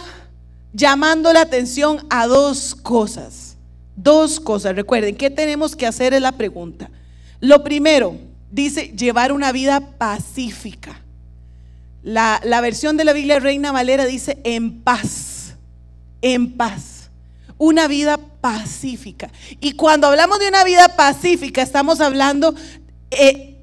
llamando 0.74 1.32
la 1.32 1.40
atención 1.40 2.06
a 2.10 2.26
dos 2.26 2.74
cosas. 2.74 3.56
Dos 3.96 4.38
cosas. 4.38 4.76
Recuerden, 4.76 5.16
¿qué 5.16 5.30
tenemos 5.30 5.74
que 5.74 5.86
hacer? 5.86 6.12
Es 6.12 6.20
la 6.20 6.32
pregunta. 6.32 6.90
Lo 7.40 7.64
primero, 7.64 8.18
dice, 8.50 8.88
llevar 8.88 9.32
una 9.32 9.52
vida 9.52 9.80
pacífica. 9.96 11.00
La, 12.02 12.42
la 12.44 12.60
versión 12.60 12.98
de 12.98 13.06
la 13.06 13.14
Biblia 13.14 13.40
Reina 13.40 13.72
Valera 13.72 14.04
dice 14.04 14.38
en 14.44 14.82
paz, 14.82 15.54
en 16.20 16.58
paz 16.58 16.95
una 17.58 17.88
vida 17.88 18.18
pacífica. 18.40 19.30
Y 19.60 19.72
cuando 19.72 20.06
hablamos 20.06 20.38
de 20.38 20.48
una 20.48 20.64
vida 20.64 20.88
pacífica, 20.96 21.62
estamos 21.62 22.00
hablando 22.00 22.54
eh, 23.10 23.56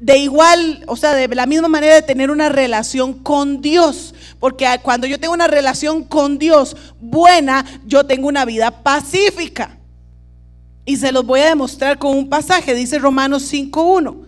de 0.00 0.18
igual, 0.18 0.84
o 0.86 0.96
sea, 0.96 1.14
de 1.14 1.28
la 1.28 1.46
misma 1.46 1.68
manera 1.68 1.94
de 1.94 2.02
tener 2.02 2.30
una 2.30 2.48
relación 2.48 3.14
con 3.14 3.60
Dios. 3.60 4.14
Porque 4.38 4.66
cuando 4.82 5.06
yo 5.06 5.18
tengo 5.18 5.34
una 5.34 5.48
relación 5.48 6.04
con 6.04 6.38
Dios 6.38 6.76
buena, 7.00 7.64
yo 7.86 8.04
tengo 8.04 8.28
una 8.28 8.44
vida 8.44 8.82
pacífica. 8.82 9.78
Y 10.84 10.98
se 10.98 11.12
los 11.12 11.24
voy 11.24 11.40
a 11.40 11.48
demostrar 11.48 11.98
con 11.98 12.16
un 12.16 12.28
pasaje, 12.28 12.74
dice 12.74 12.98
Romanos 12.98 13.50
5.1. 13.52 14.26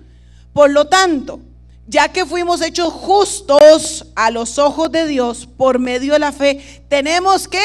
Por 0.53 0.71
lo 0.71 0.87
tanto, 0.87 1.41
ya 1.87 2.09
que 2.09 2.25
fuimos 2.25 2.63
hechos 2.63 2.93
justos 2.93 4.07
a 4.17 4.31
los 4.31 4.59
ojos 4.59 4.91
de 4.91 5.07
Dios 5.07 5.47
por 5.47 5.79
medio 5.79 6.15
de 6.15 6.19
la 6.19 6.33
fe, 6.33 6.85
tenemos 6.89 7.47
que 7.47 7.61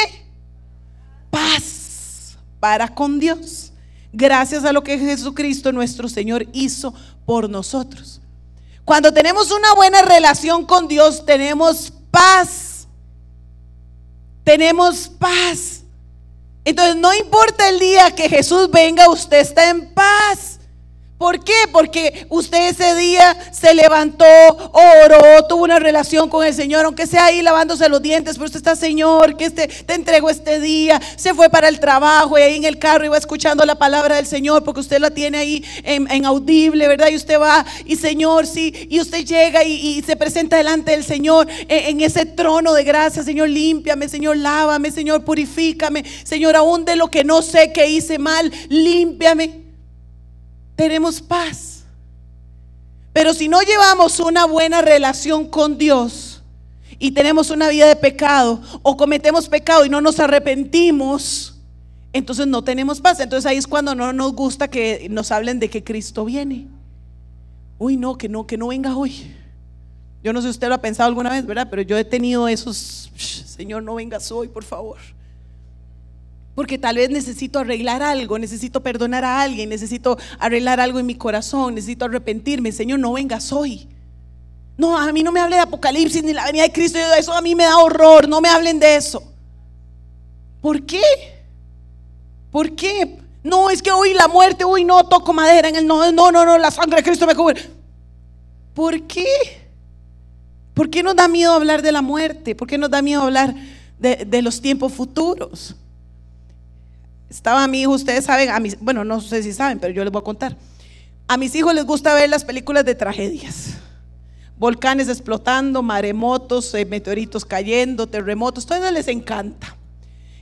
paz 1.32 2.38
para 2.60 2.88
con 2.88 3.20
Dios. 3.20 3.74
Gracias 4.14 4.64
a 4.64 4.72
lo 4.72 4.84
que 4.84 5.00
Jesucristo 5.00 5.72
nuestro 5.72 6.08
Señor 6.08 6.46
hizo 6.54 6.94
por 7.26 7.50
nosotros. 7.50 8.22
Cuando 8.86 9.12
tenemos 9.12 9.52
una 9.52 9.74
buena 9.74 10.02
relación 10.04 10.66
con 10.66 10.88
Dios, 10.88 11.26
tenemos 11.26 11.92
paz. 12.12 12.88
Tenemos 14.44 15.08
paz. 15.08 15.82
Entonces 16.64 16.96
no 16.96 17.14
importa 17.14 17.70
el 17.70 17.80
día 17.80 18.12
que 18.12 18.30
Jesús 18.30 18.70
venga, 18.70 19.10
usted 19.10 19.40
está 19.40 19.70
en 19.70 19.94
paz. 19.94 20.60
¿Por 21.22 21.44
qué? 21.44 21.54
Porque 21.72 22.26
usted 22.30 22.70
ese 22.70 22.96
día 22.96 23.38
se 23.52 23.76
levantó, 23.76 24.26
oró, 24.74 25.46
tuvo 25.48 25.66
una 25.66 25.78
relación 25.78 26.28
con 26.28 26.44
el 26.44 26.52
Señor, 26.52 26.84
aunque 26.84 27.06
sea 27.06 27.26
ahí 27.26 27.44
lavándose 27.44 27.88
los 27.90 28.02
dientes, 28.02 28.38
pero 28.38 28.46
usted 28.46 28.58
está, 28.58 28.76
Señor, 28.76 29.38
que 29.38 29.46
este, 29.46 29.68
te 29.68 29.94
entregó 29.94 30.32
este 30.32 30.60
día, 30.60 31.00
se 31.18 31.36
fue 31.36 31.48
para 31.52 31.68
el 31.68 31.80
trabajo 31.80 32.40
y 32.40 32.42
ahí 32.42 32.56
en 32.56 32.64
el 32.64 32.80
carro 32.80 33.06
iba 33.06 33.20
escuchando 33.20 33.64
la 33.66 33.76
palabra 33.76 34.16
del 34.16 34.26
Señor, 34.26 34.64
porque 34.64 34.80
usted 34.80 34.98
la 34.98 35.12
tiene 35.12 35.38
ahí 35.38 35.64
en, 35.84 36.26
audible, 36.26 36.88
¿verdad? 36.88 37.10
Y 37.10 37.18
usted 37.18 37.40
va, 37.40 37.68
y 37.86 37.98
Señor, 37.98 38.48
sí, 38.48 38.88
y 38.90 39.00
usted 39.00 39.24
llega 39.24 39.64
y, 39.64 40.02
se 40.02 40.16
presenta 40.16 40.58
delante 40.58 40.90
del 40.90 41.04
Señor 41.04 41.48
en, 41.68 42.00
en, 42.00 42.02
ese 42.02 42.26
trono 42.26 42.74
de 42.74 42.84
gracia, 42.84 43.22
Señor, 43.22 43.48
límpiame, 43.48 44.10
Señor, 44.10 44.38
lávame, 44.38 44.90
Señor, 44.90 45.24
purifícame, 45.24 46.04
Señor, 46.24 46.56
aún 46.56 46.84
de 46.84 46.96
lo 46.96 47.12
que 47.12 47.24
no 47.24 47.44
sé 47.44 47.72
que 47.72 47.88
hice 47.88 48.18
mal, 48.18 48.52
límpiame 48.70 49.61
tenemos 50.82 51.22
paz. 51.22 51.84
Pero 53.14 53.36
si 53.36 53.48
no 53.48 53.62
llevamos 53.62 54.20
una 54.20 54.46
buena 54.46 54.82
relación 54.82 55.48
con 55.48 55.78
Dios 55.78 56.42
y 56.98 57.12
tenemos 57.12 57.52
una 57.52 57.70
vida 57.70 57.86
de 57.86 57.96
pecado 57.96 58.60
o 58.82 58.98
cometemos 58.98 59.48
pecado 59.48 59.86
y 59.86 59.90
no 59.90 60.02
nos 60.02 60.20
arrepentimos, 60.20 61.56
entonces 62.14 62.48
no 62.48 62.64
tenemos 62.64 63.00
paz. 63.00 63.20
Entonces 63.20 63.46
ahí 63.46 63.58
es 63.58 63.68
cuando 63.68 63.94
no 63.94 64.12
nos 64.12 64.34
gusta 64.34 64.70
que 64.70 65.06
nos 65.12 65.32
hablen 65.32 65.60
de 65.60 65.70
que 65.70 65.84
Cristo 65.84 66.26
viene. 66.26 66.68
Uy, 67.78 67.96
no, 67.96 68.18
que 68.18 68.28
no, 68.28 68.48
que 68.48 68.58
no 68.58 68.70
venga 68.70 68.96
hoy. 68.96 69.36
Yo 70.24 70.34
no 70.34 70.42
sé 70.42 70.48
si 70.48 70.52
usted 70.52 70.68
lo 70.68 70.76
ha 70.76 70.82
pensado 70.82 71.08
alguna 71.08 71.30
vez, 71.30 71.46
¿verdad? 71.46 71.68
Pero 71.70 71.84
yo 71.84 71.96
he 71.96 72.06
tenido 72.06 72.48
esos, 72.48 73.12
Señor, 73.16 73.84
no 73.84 73.96
vengas 73.96 74.32
hoy, 74.32 74.48
por 74.48 74.64
favor. 74.64 74.98
Porque 76.56 76.78
tal 76.78 76.98
vez 76.98 77.10
necesito 77.10 77.60
arreglar 77.60 78.04
algo, 78.04 78.38
necesito 78.38 78.82
perdonar 78.82 79.24
a 79.24 79.42
alguien, 79.42 79.70
necesito 79.70 80.18
arreglar 80.38 80.80
algo 80.80 81.00
en 81.00 81.06
mi 81.06 81.16
corazón, 81.16 81.76
necesito 81.76 82.06
arrepentirme. 82.06 82.72
Señor, 82.72 83.00
no 83.00 83.14
vengas 83.14 83.54
hoy. 83.54 83.88
No, 84.78 84.98
a 84.98 85.12
mí 85.12 85.24
no 85.24 85.32
me 85.32 85.40
hable 85.40 85.56
de 85.56 85.62
Apocalipsis 85.62 86.24
ni 86.24 86.34
la 86.34 86.46
venida 86.46 86.64
de 86.64 86.72
Cristo. 86.72 87.00
Eso 87.18 87.34
a 87.34 87.42
mí 87.42 87.56
me 87.56 87.64
da 87.64 87.78
horror. 87.78 88.28
No 88.28 88.42
me 88.42 88.50
hablen 88.50 88.80
de 88.80 88.96
eso. 88.96 89.24
¿Por 90.62 90.86
qué? 90.86 91.02
¿Por 92.52 92.76
qué? 92.76 93.18
No, 93.44 93.70
es 93.70 93.82
que 93.82 93.92
hoy 93.92 94.14
la 94.14 94.28
muerte, 94.28 94.66
uy, 94.66 94.84
no 94.84 95.04
toco 95.08 95.34
madera 95.34 95.70
en 95.70 95.76
el 95.76 95.88
no, 95.88 96.12
no, 96.12 96.32
no, 96.32 96.46
no, 96.46 96.58
la 96.58 96.70
sangre 96.70 96.98
de 96.98 97.04
Cristo 97.04 97.26
me 97.26 97.36
cubre. 97.36 97.70
¿Por 98.74 99.02
qué? 99.04 99.26
¿Por 100.74 100.90
qué 100.90 101.02
nos 101.02 101.16
da 101.16 101.28
miedo 101.28 101.54
hablar 101.54 101.82
de 101.82 101.92
la 101.92 102.02
muerte? 102.02 102.56
¿Por 102.56 102.68
qué 102.68 102.78
nos 102.78 102.90
da 102.90 103.02
miedo 103.02 103.24
hablar 103.24 103.56
de, 103.98 104.26
de 104.28 104.42
los 104.42 104.62
tiempos 104.62 104.94
futuros? 104.94 105.76
Estaba 107.32 107.66
mi 107.66 107.80
hijo, 107.80 107.92
ustedes 107.92 108.26
saben, 108.26 108.50
a 108.50 108.60
mis, 108.60 108.78
bueno, 108.78 109.06
no 109.06 109.22
sé 109.22 109.42
si 109.42 109.54
saben, 109.54 109.80
pero 109.80 109.94
yo 109.94 110.04
les 110.04 110.12
voy 110.12 110.20
a 110.20 110.24
contar. 110.24 110.58
A 111.30 111.38
mis 111.38 111.56
hijos 111.56 111.74
les 111.74 111.86
gusta 111.86 112.14
ver 112.14 112.30
las 112.30 112.44
películas 112.44 112.84
de 112.84 112.94
tragedias. 112.94 113.76
Volcanes 114.58 115.08
explotando, 115.08 115.82
maremotos, 115.82 116.74
eh, 116.74 116.84
meteoritos 116.84 117.46
cayendo, 117.46 118.06
terremotos, 118.06 118.66
todo 118.66 118.80
eso 118.80 118.92
les 118.92 119.08
encanta. 119.08 119.78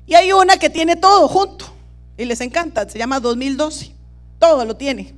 Y 0.08 0.16
hay 0.16 0.32
una 0.32 0.58
que 0.58 0.72
tiene 0.72 0.96
todo 0.96 1.28
junto 1.28 1.66
y 2.18 2.26
les 2.26 2.42
encanta, 2.42 2.90
se 2.90 2.98
llama 2.98 3.20
2012. 3.20 3.94
Todo 4.40 4.66
lo 4.66 4.76
tiene. 4.76 5.14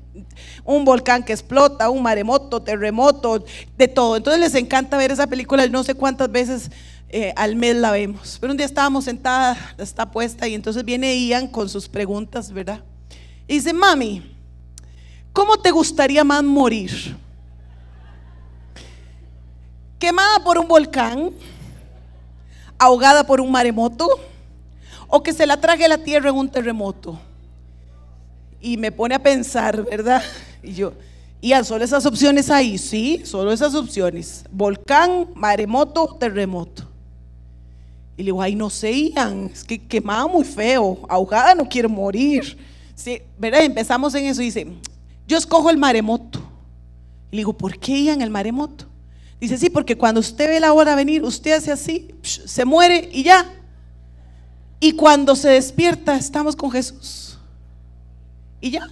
Un 0.66 0.84
volcán 0.84 1.24
que 1.24 1.32
explota, 1.32 1.90
un 1.90 2.04
maremoto, 2.04 2.62
terremoto, 2.62 3.46
de 3.78 3.88
todo. 3.88 4.18
Entonces 4.18 4.42
les 4.42 4.56
encanta 4.56 4.98
ver 4.98 5.12
esa 5.12 5.28
película, 5.28 5.66
no 5.68 5.86
sé 5.86 5.94
cuántas 5.94 6.30
veces 6.30 6.70
eh, 7.14 7.34
al 7.36 7.58
mes 7.58 7.76
la 7.76 7.92
vemos. 7.92 8.38
Pero 8.40 8.52
un 8.52 8.58
día 8.58 8.66
estábamos 8.66 9.04
sentadas, 9.04 9.58
está 9.78 10.10
puesta, 10.10 10.48
y 10.48 10.54
entonces 10.54 10.86
viene 10.86 11.14
Ian 11.28 11.50
con 11.50 11.68
sus 11.68 11.90
preguntas, 11.90 12.54
¿verdad? 12.54 12.82
Y 13.50 13.56
dice, 13.56 13.74
mami, 13.74 14.34
¿cómo 15.34 15.58
te 15.58 15.72
gustaría 15.72 16.24
más 16.24 16.42
morir? 16.42 17.18
¿Quemada 20.00 20.40
por 20.42 20.58
un 20.58 20.70
volcán? 20.70 21.32
¿Ahogada 22.80 23.26
por 23.26 23.42
un 23.42 23.52
maremoto? 23.52 24.08
¿O 25.10 25.22
que 25.22 25.34
se 25.34 25.46
la 25.46 25.60
trague 25.60 25.90
la 25.90 25.98
tierra 25.98 26.30
en 26.30 26.38
un 26.38 26.50
terremoto? 26.50 27.20
Y 28.62 28.78
me 28.78 28.90
pone 28.90 29.16
a 29.16 29.20
pensar, 29.20 29.84
¿verdad? 29.84 30.24
Y 30.64 30.76
yo, 30.76 30.94
Ian, 31.42 31.66
solo 31.66 31.84
esas 31.84 32.06
opciones 32.06 32.50
ahí, 32.50 32.78
sí, 32.78 33.24
solo 33.26 33.52
esas 33.52 33.76
opciones. 33.76 34.46
Volcán, 34.50 35.28
maremoto, 35.36 36.16
terremoto. 36.18 36.91
Y 38.22 38.24
le 38.24 38.28
digo, 38.28 38.42
ay, 38.44 38.54
no 38.54 38.70
sé, 38.70 39.10
Ian, 39.10 39.50
es 39.52 39.64
que 39.64 39.80
quemaba 39.80 40.28
muy 40.28 40.44
feo, 40.44 41.00
ahogada 41.10 41.56
no 41.56 41.68
quiero 41.68 41.90
morir. 41.90 42.56
Sí, 42.94 43.20
¿verdad? 43.40 43.64
Empezamos 43.64 44.14
en 44.14 44.28
eso 44.28 44.42
dice, 44.42 44.68
yo 45.28 45.40
escojo 45.40 45.72
el 45.72 45.78
maremoto. 45.78 46.40
Y 47.32 47.38
le 47.38 47.40
digo, 47.40 47.54
¿por 47.54 47.80
qué 47.80 48.04
Ian 48.04 48.22
el 48.22 48.30
maremoto? 48.30 48.86
Dice, 49.40 49.58
sí, 49.58 49.72
porque 49.72 49.98
cuando 49.98 50.20
usted 50.20 50.50
ve 50.50 50.60
la 50.60 50.72
hora 50.72 50.94
venir, 50.94 51.24
usted 51.24 51.54
hace 51.54 51.72
así, 51.72 52.10
se 52.22 52.64
muere 52.64 53.10
y 53.12 53.24
ya. 53.24 53.44
Y 54.80 54.92
cuando 54.92 55.36
se 55.36 55.50
despierta, 55.50 56.16
estamos 56.16 56.56
con 56.56 56.70
Jesús. 56.70 57.40
Y 58.62 58.70
ya. 58.70 58.88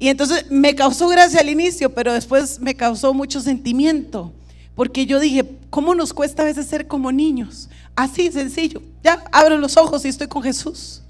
Y 0.00 0.08
entonces 0.08 0.50
me 0.50 0.74
causó 0.74 1.06
gracia 1.06 1.38
al 1.38 1.50
inicio, 1.50 1.94
pero 1.94 2.12
después 2.12 2.58
me 2.58 2.74
causó 2.74 3.14
mucho 3.14 3.40
sentimiento. 3.40 4.32
Porque 4.74 5.06
yo 5.06 5.20
dije, 5.20 5.48
¿cómo 5.70 5.94
nos 5.94 6.12
cuesta 6.12 6.42
a 6.42 6.46
veces 6.46 6.66
ser 6.66 6.86
como 6.88 7.12
niños? 7.12 7.68
Así, 7.94 8.30
sencillo. 8.32 8.82
Ya, 9.02 9.22
abro 9.32 9.58
los 9.58 9.76
ojos 9.76 10.04
y 10.04 10.08
estoy 10.08 10.28
con 10.28 10.42
Jesús. 10.42 11.02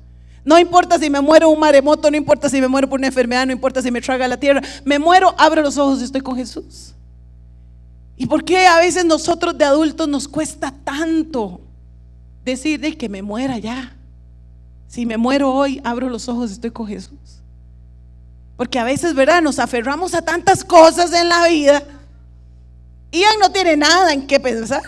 No 0.45 0.59
importa 0.59 0.99
si 0.99 1.09
me 1.09 1.21
muero 1.21 1.51
un 1.51 1.61
maremoto, 1.61 2.11
no 2.11 2.17
importa 2.17 2.49
si 2.49 2.61
me 2.61 2.67
muero 2.67 2.89
por 2.89 2.99
una 2.99 3.07
enfermedad, 3.07 3.47
no 3.47 3.53
importa 3.53 3.81
si 3.81 3.91
me 3.91 4.01
traga 4.01 4.27
la 4.27 4.39
tierra. 4.39 4.61
Me 4.85 4.99
muero, 4.99 5.35
abro 5.39 5.62
los 5.62 5.79
ojos 5.79 6.01
y 6.01 6.05
estoy 6.05 6.21
con 6.21 6.37
Jesús. 6.37 6.95
¿Y 8.17 8.27
por 8.27 8.45
qué 8.45 8.67
a 8.67 8.79
veces 8.79 9.05
nosotros 9.05 9.57
de 9.57 9.65
adultos 9.65 10.09
nos 10.09 10.27
cuesta 10.27 10.75
tanto 10.85 11.61
decir 12.45 12.81
de 12.81 12.97
que 12.97 13.09
me 13.09 13.23
muera 13.23 13.59
ya? 13.59 13.97
Si 14.89 15.07
me 15.07 15.17
muero 15.17 15.53
hoy, 15.53 15.81
abro 15.85 16.09
los 16.09 16.29
ojos 16.29 16.51
y 16.51 16.55
estoy 16.55 16.71
con 16.71 16.87
Jesús. 16.87 17.19
Porque 18.57 18.79
a 18.79 18.85
veces, 18.85 19.15
¿verdad? 19.15 19.41
Nos 19.41 19.59
aferramos 19.59 20.15
a 20.15 20.23
tantas 20.23 20.65
cosas 20.65 21.12
en 21.12 21.29
la 21.29 21.47
vida 21.47 21.83
Ian 23.12 23.39
no 23.39 23.53
tiene 23.53 23.77
nada 23.77 24.12
en 24.12 24.27
qué 24.27 24.41
pensar. 24.41 24.83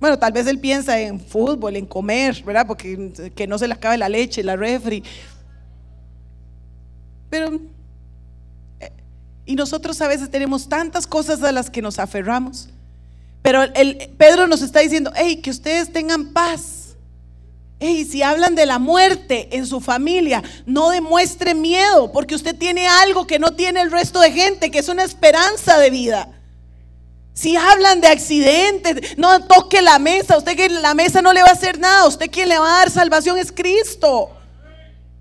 Bueno, 0.00 0.18
tal 0.18 0.32
vez 0.32 0.46
él 0.46 0.60
piensa 0.60 1.00
en 1.00 1.18
fútbol, 1.20 1.76
en 1.76 1.86
comer, 1.86 2.42
¿verdad? 2.44 2.66
Porque 2.66 3.32
que 3.34 3.46
no 3.46 3.58
se 3.58 3.66
le 3.66 3.74
acabe 3.74 3.98
la 3.98 4.08
leche, 4.08 4.44
la 4.44 4.54
refri. 4.54 5.02
Pero, 7.28 7.60
eh, 8.80 8.92
y 9.44 9.56
nosotros 9.56 10.00
a 10.00 10.08
veces 10.08 10.30
tenemos 10.30 10.68
tantas 10.68 11.06
cosas 11.06 11.42
a 11.42 11.50
las 11.50 11.68
que 11.68 11.82
nos 11.82 11.98
aferramos. 11.98 12.68
Pero 13.42 13.62
el, 13.62 14.10
Pedro 14.16 14.46
nos 14.46 14.62
está 14.62 14.80
diciendo, 14.80 15.12
hey, 15.16 15.36
que 15.42 15.50
ustedes 15.50 15.92
tengan 15.92 16.32
paz. 16.32 16.96
Hey, 17.80 18.04
si 18.04 18.22
hablan 18.22 18.54
de 18.54 18.66
la 18.66 18.78
muerte 18.78 19.48
en 19.56 19.66
su 19.66 19.80
familia, 19.80 20.42
no 20.66 20.90
demuestre 20.90 21.54
miedo, 21.54 22.12
porque 22.12 22.34
usted 22.34 22.56
tiene 22.56 22.86
algo 22.88 23.26
que 23.26 23.38
no 23.38 23.52
tiene 23.52 23.80
el 23.80 23.90
resto 23.90 24.20
de 24.20 24.32
gente, 24.32 24.70
que 24.70 24.80
es 24.80 24.88
una 24.88 25.04
esperanza 25.04 25.78
de 25.78 25.90
vida. 25.90 26.37
Si 27.38 27.54
hablan 27.54 28.00
de 28.00 28.08
accidentes, 28.08 29.16
no 29.16 29.44
toque 29.44 29.80
la 29.80 30.00
mesa. 30.00 30.36
Usted 30.36 30.56
que 30.56 30.68
la 30.68 30.92
mesa 30.94 31.22
no 31.22 31.32
le 31.32 31.40
va 31.40 31.50
a 31.50 31.52
hacer 31.52 31.78
nada. 31.78 32.08
Usted 32.08 32.28
quien 32.28 32.48
le 32.48 32.58
va 32.58 32.66
a 32.66 32.78
dar 32.78 32.90
salvación 32.90 33.38
es 33.38 33.52
Cristo. 33.52 34.30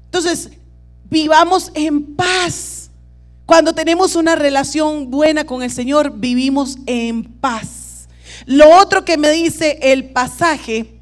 Entonces, 0.05 0.50
vivamos 1.12 1.71
en 1.75 2.15
paz. 2.15 2.89
Cuando 3.45 3.75
tenemos 3.75 4.15
una 4.15 4.36
relación 4.36 5.12
buena 5.12 5.45
con 5.45 5.62
el 5.62 5.69
Señor, 5.69 6.13
vivimos 6.15 6.79
en 6.88 7.24
paz. 7.24 8.07
Lo 8.47 8.67
otro 8.79 9.05
que 9.05 9.17
me 9.17 9.29
dice 9.29 9.77
el 9.79 10.09
pasaje, 10.09 11.00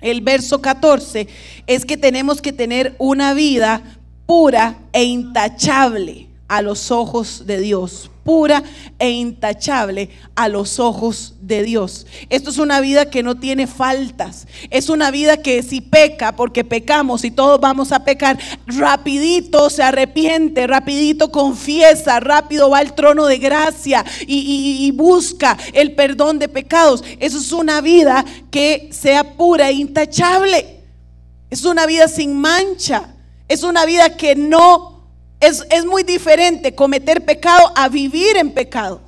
el 0.00 0.20
verso 0.20 0.60
14, 0.60 1.28
es 1.68 1.84
que 1.84 1.96
tenemos 1.96 2.42
que 2.42 2.52
tener 2.52 2.96
una 2.98 3.34
vida 3.34 3.82
pura 4.26 4.80
e 4.92 5.04
intachable. 5.04 6.29
A 6.50 6.62
los 6.62 6.90
ojos 6.90 7.46
de 7.46 7.60
Dios, 7.60 8.10
pura 8.24 8.64
e 8.98 9.08
intachable 9.08 10.10
a 10.34 10.48
los 10.48 10.80
ojos 10.80 11.34
de 11.40 11.62
Dios. 11.62 12.08
Esto 12.28 12.50
es 12.50 12.58
una 12.58 12.80
vida 12.80 13.08
que 13.08 13.22
no 13.22 13.36
tiene 13.36 13.68
faltas. 13.68 14.48
Es 14.68 14.88
una 14.88 15.12
vida 15.12 15.36
que 15.36 15.62
si 15.62 15.80
peca, 15.80 16.34
porque 16.34 16.64
pecamos 16.64 17.24
y 17.24 17.30
todos 17.30 17.60
vamos 17.60 17.92
a 17.92 18.02
pecar, 18.02 18.36
rapidito 18.66 19.70
se 19.70 19.84
arrepiente, 19.84 20.66
rapidito 20.66 21.30
confiesa, 21.30 22.18
rápido 22.18 22.68
va 22.68 22.78
al 22.78 22.96
trono 22.96 23.26
de 23.26 23.38
gracia 23.38 24.04
y, 24.26 24.84
y 24.84 24.90
busca 24.90 25.56
el 25.72 25.94
perdón 25.94 26.40
de 26.40 26.48
pecados. 26.48 27.04
Eso 27.20 27.38
es 27.38 27.52
una 27.52 27.80
vida 27.80 28.24
que 28.50 28.88
sea 28.90 29.36
pura 29.36 29.70
e 29.70 29.74
intachable. 29.74 30.80
Es 31.48 31.64
una 31.64 31.86
vida 31.86 32.08
sin 32.08 32.36
mancha. 32.36 33.14
Es 33.46 33.62
una 33.62 33.86
vida 33.86 34.16
que 34.16 34.34
no 34.34 34.99
es, 35.40 35.84
muy 35.86 36.02
diferente 36.02 36.74
cometer 36.74 37.24
pecado 37.24 37.72
a 37.74 37.88
vivir 37.88 38.36
en 38.36 38.52
pecado. 38.52 39.00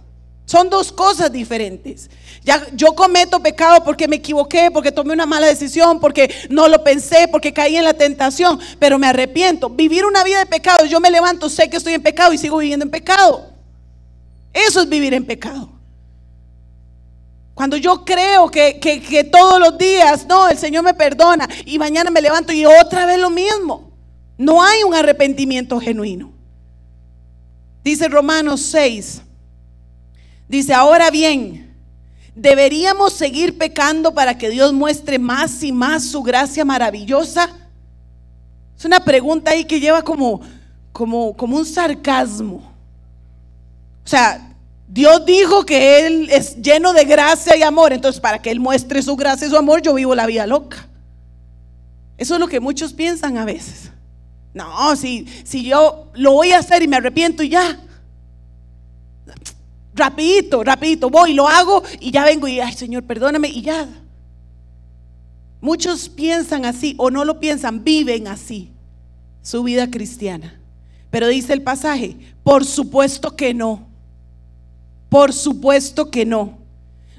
Son 0.46 0.68
dos 0.68 0.90
cosas 0.90 1.30
diferentes. 1.30 2.10
Ya 2.42 2.66
yo 2.74 2.94
cometo 2.94 3.40
pecado 3.40 3.84
porque 3.84 4.08
me 4.08 4.16
equivoqué, 4.16 4.70
porque 4.70 4.90
tomé 4.90 5.12
una 5.12 5.26
mala 5.26 5.46
decisión, 5.46 6.00
porque 6.00 6.34
no 6.50 6.66
lo 6.68 6.82
pensé, 6.82 7.28
porque 7.28 7.52
caí 7.52 7.76
en 7.76 7.84
la 7.84 7.94
tentación, 7.94 8.58
pero 8.78 8.98
me 8.98 9.06
arrepiento. 9.06 9.70
Vivir 9.70 10.04
una 10.04 10.24
vida 10.24 10.40
de 10.40 10.46
pecado, 10.46 10.84
yo 10.86 10.98
me 10.98 11.10
levanto, 11.10 11.48
sé 11.48 11.70
que 11.70 11.76
estoy 11.76 11.94
en 11.94 12.02
pecado 12.02 12.32
y 12.32 12.38
sigo 12.38 12.58
viviendo 12.58 12.84
en 12.84 12.90
pecado. 12.90 13.52
Eso 14.52 14.80
es 14.80 14.88
vivir 14.88 15.14
en 15.14 15.24
pecado. 15.24 15.70
Cuando 17.54 17.76
yo 17.76 18.04
creo 18.04 18.50
que, 18.50 18.80
que 18.80 19.24
todos 19.24 19.60
los 19.60 19.78
días, 19.78 20.26
no, 20.26 20.48
el 20.48 20.58
Señor 20.58 20.82
me 20.82 20.94
perdona 20.94 21.48
y 21.66 21.78
mañana 21.78 22.10
me 22.10 22.22
levanto 22.22 22.52
y 22.52 22.64
otra 22.64 23.06
vez 23.06 23.18
lo 23.18 23.30
mismo. 23.30 23.91
No 24.38 24.62
hay 24.62 24.82
un 24.82 24.94
arrepentimiento 24.94 25.78
genuino. 25.80 26.32
Dice 27.84 28.08
Romanos 28.08 28.60
6. 28.62 29.22
Dice, 30.48 30.74
ahora 30.74 31.10
bien, 31.10 31.74
¿deberíamos 32.34 33.12
seguir 33.12 33.56
pecando 33.58 34.14
para 34.14 34.36
que 34.36 34.50
Dios 34.50 34.72
muestre 34.72 35.18
más 35.18 35.62
y 35.62 35.72
más 35.72 36.04
su 36.04 36.22
gracia 36.22 36.64
maravillosa? 36.64 37.48
Es 38.78 38.84
una 38.84 39.00
pregunta 39.00 39.52
ahí 39.52 39.64
que 39.64 39.80
lleva 39.80 40.02
como, 40.02 40.40
como, 40.92 41.36
como 41.36 41.56
un 41.56 41.64
sarcasmo. 41.64 42.72
O 44.04 44.08
sea, 44.08 44.52
Dios 44.88 45.24
dijo 45.24 45.64
que 45.64 46.06
Él 46.06 46.28
es 46.30 46.60
lleno 46.60 46.92
de 46.92 47.04
gracia 47.04 47.56
y 47.56 47.62
amor. 47.62 47.92
Entonces, 47.92 48.20
para 48.20 48.42
que 48.42 48.50
Él 48.50 48.60
muestre 48.60 49.02
su 49.02 49.16
gracia 49.16 49.46
y 49.46 49.50
su 49.50 49.56
amor, 49.56 49.80
yo 49.80 49.94
vivo 49.94 50.14
la 50.14 50.26
vida 50.26 50.46
loca. 50.46 50.86
Eso 52.18 52.34
es 52.34 52.40
lo 52.40 52.46
que 52.46 52.60
muchos 52.60 52.92
piensan 52.92 53.38
a 53.38 53.44
veces. 53.44 53.90
No, 54.54 54.94
si, 54.96 55.26
si 55.44 55.64
yo 55.64 56.10
lo 56.14 56.32
voy 56.32 56.52
a 56.52 56.58
hacer 56.58 56.82
y 56.82 56.88
me 56.88 56.96
arrepiento 56.96 57.42
y 57.42 57.48
ya. 57.50 57.80
Rapidito, 59.94 60.62
rapidito, 60.62 61.10
voy, 61.10 61.34
lo 61.34 61.48
hago 61.48 61.82
y 62.00 62.10
ya 62.10 62.24
vengo 62.24 62.48
y, 62.48 62.60
ay 62.60 62.72
Señor, 62.72 63.04
perdóname 63.04 63.48
y 63.48 63.62
ya. 63.62 63.88
Muchos 65.60 66.08
piensan 66.08 66.64
así 66.64 66.94
o 66.98 67.10
no 67.10 67.24
lo 67.24 67.38
piensan, 67.40 67.84
viven 67.84 68.28
así 68.28 68.70
su 69.42 69.62
vida 69.62 69.90
cristiana. 69.90 70.58
Pero 71.10 71.28
dice 71.28 71.52
el 71.52 71.62
pasaje, 71.62 72.16
por 72.42 72.64
supuesto 72.64 73.36
que 73.36 73.54
no. 73.54 73.86
Por 75.08 75.32
supuesto 75.32 76.10
que 76.10 76.24
no. 76.24 76.58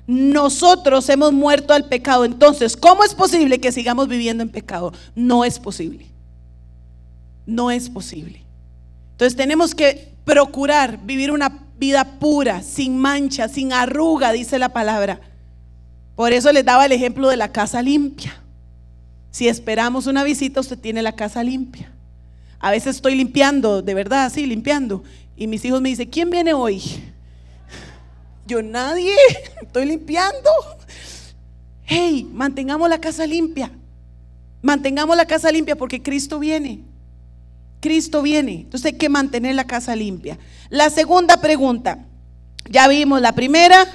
Nosotros 0.06 1.08
hemos 1.10 1.32
muerto 1.32 1.74
al 1.74 1.88
pecado. 1.88 2.26
Entonces, 2.26 2.76
¿cómo 2.76 3.04
es 3.04 3.14
posible 3.14 3.60
que 3.60 3.72
sigamos 3.72 4.08
viviendo 4.08 4.44
en 4.44 4.50
pecado? 4.50 4.92
No 5.16 5.46
es 5.46 5.60
posible 5.60 6.13
no 7.46 7.72
es 7.72 7.90
posible. 7.90 8.44
Entonces 9.12 9.36
tenemos 9.36 9.76
que 9.76 10.14
procurar 10.26 11.00
vivir 11.04 11.32
una 11.32 11.68
vida 11.78 12.20
pura, 12.20 12.62
sin 12.62 12.98
mancha, 12.98 13.48
sin 13.48 13.74
arruga, 13.74 14.32
dice 14.32 14.60
la 14.60 14.70
palabra. 14.70 15.20
Por 16.16 16.32
eso 16.32 16.52
les 16.52 16.64
daba 16.64 16.86
el 16.86 16.92
ejemplo 16.92 17.30
de 17.30 17.38
la 17.38 17.52
casa 17.52 17.82
limpia. 17.82 18.36
Si 19.32 19.48
esperamos 19.48 20.08
una 20.08 20.24
visita, 20.24 20.60
usted 20.60 20.78
tiene 20.78 21.02
la 21.02 21.16
casa 21.16 21.44
limpia. 21.44 21.92
A 22.60 22.72
veces 22.72 22.98
estoy 22.98 23.16
limpiando, 23.16 23.82
de 23.82 23.94
verdad, 23.94 24.32
sí, 24.32 24.46
limpiando. 24.46 25.04
Y 25.36 25.48
mis 25.48 25.66
hijos 25.66 25.82
me 25.82 25.90
dicen, 25.90 26.10
¿quién 26.10 26.30
viene 26.30 26.54
hoy? 26.54 26.82
Yo 28.46 28.62
nadie, 28.62 29.14
estoy 29.62 29.86
limpiando. 29.86 30.50
Hey, 31.84 32.28
mantengamos 32.32 32.88
la 32.88 33.00
casa 33.00 33.26
limpia. 33.26 33.72
Mantengamos 34.62 35.18
la 35.18 35.26
casa 35.26 35.52
limpia 35.52 35.76
porque 35.76 36.02
Cristo 36.02 36.40
viene. 36.40 36.84
Cristo 37.84 38.22
viene. 38.22 38.62
Entonces 38.62 38.94
hay 38.94 38.98
que 38.98 39.10
mantener 39.10 39.56
la 39.56 39.68
casa 39.68 39.94
limpia. 39.94 40.40
La 40.70 40.90
segunda 40.90 41.42
pregunta, 41.42 42.06
ya 42.70 42.88
vimos 42.88 43.20
la 43.20 43.36
primera, 43.36 43.86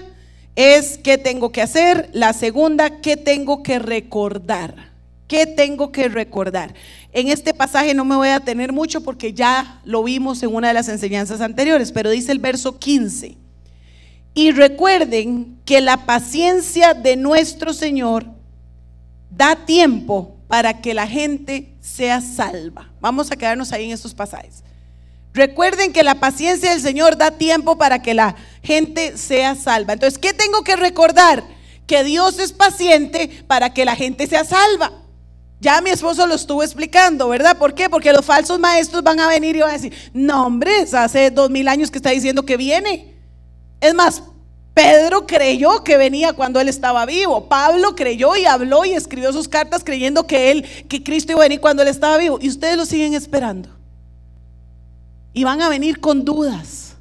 es 0.54 0.98
qué 0.98 1.16
tengo 1.16 1.50
que 1.52 1.62
hacer. 1.62 2.10
La 2.12 2.34
segunda, 2.34 3.00
qué 3.00 3.16
tengo 3.16 3.62
que 3.62 3.78
recordar. 3.78 4.92
¿Qué 5.26 5.46
tengo 5.46 5.90
que 5.90 6.08
recordar? 6.08 6.74
En 7.12 7.28
este 7.28 7.54
pasaje 7.54 7.94
no 7.94 8.04
me 8.04 8.16
voy 8.16 8.28
a 8.28 8.40
tener 8.40 8.74
mucho 8.74 9.02
porque 9.02 9.32
ya 9.32 9.80
lo 9.84 10.02
vimos 10.02 10.42
en 10.42 10.54
una 10.54 10.68
de 10.68 10.74
las 10.74 10.88
enseñanzas 10.90 11.40
anteriores, 11.40 11.90
pero 11.90 12.10
dice 12.10 12.32
el 12.32 12.40
verso 12.40 12.78
15. 12.78 13.36
Y 14.34 14.50
recuerden 14.50 15.56
que 15.64 15.80
la 15.80 16.04
paciencia 16.04 16.92
de 16.92 17.16
nuestro 17.16 17.72
Señor 17.72 18.26
da 19.30 19.56
tiempo 19.64 20.37
para 20.48 20.80
que 20.80 20.94
la 20.94 21.06
gente 21.06 21.74
sea 21.80 22.20
salva. 22.20 22.90
Vamos 23.00 23.30
a 23.30 23.36
quedarnos 23.36 23.72
ahí 23.72 23.84
en 23.84 23.92
estos 23.92 24.14
pasajes. 24.14 24.64
Recuerden 25.34 25.92
que 25.92 26.02
la 26.02 26.16
paciencia 26.16 26.70
del 26.70 26.80
Señor 26.80 27.16
da 27.16 27.32
tiempo 27.32 27.78
para 27.78 28.02
que 28.02 28.14
la 28.14 28.34
gente 28.62 29.16
sea 29.16 29.54
salva. 29.54 29.92
Entonces, 29.92 30.18
¿qué 30.18 30.32
tengo 30.32 30.64
que 30.64 30.74
recordar? 30.74 31.44
Que 31.86 32.02
Dios 32.02 32.38
es 32.38 32.52
paciente 32.52 33.44
para 33.46 33.72
que 33.72 33.84
la 33.84 33.94
gente 33.94 34.26
sea 34.26 34.44
salva. 34.44 34.90
Ya 35.60 35.80
mi 35.80 35.90
esposo 35.90 36.26
lo 36.26 36.34
estuvo 36.34 36.62
explicando, 36.62 37.28
¿verdad? 37.28 37.58
¿Por 37.58 37.74
qué? 37.74 37.90
Porque 37.90 38.12
los 38.12 38.24
falsos 38.24 38.58
maestros 38.58 39.02
van 39.02 39.20
a 39.20 39.28
venir 39.28 39.56
y 39.56 39.60
van 39.60 39.70
a 39.70 39.72
decir, 39.74 39.92
no 40.14 40.46
hombre, 40.46 40.86
hace 40.92 41.30
dos 41.30 41.50
mil 41.50 41.68
años 41.68 41.90
que 41.90 41.98
está 41.98 42.10
diciendo 42.10 42.44
que 42.44 42.56
viene. 42.56 43.14
Es 43.80 43.94
más, 43.94 44.22
Pedro 44.78 45.26
creyó 45.26 45.82
que 45.82 45.96
venía 45.96 46.34
cuando 46.34 46.60
él 46.60 46.68
estaba 46.68 47.04
vivo. 47.04 47.48
Pablo 47.48 47.96
creyó 47.96 48.36
y 48.36 48.44
habló 48.44 48.84
y 48.84 48.92
escribió 48.92 49.32
sus 49.32 49.48
cartas 49.48 49.82
creyendo 49.82 50.24
que 50.24 50.52
él, 50.52 50.64
que 50.88 51.02
Cristo 51.02 51.32
iba 51.32 51.40
a 51.40 51.46
venir 51.46 51.60
cuando 51.60 51.82
él 51.82 51.88
estaba 51.88 52.16
vivo. 52.16 52.38
Y 52.40 52.48
ustedes 52.48 52.76
lo 52.76 52.86
siguen 52.86 53.14
esperando. 53.14 53.70
Y 55.32 55.42
van 55.42 55.62
a 55.62 55.68
venir 55.68 55.98
con 55.98 56.24
dudas. 56.24 56.94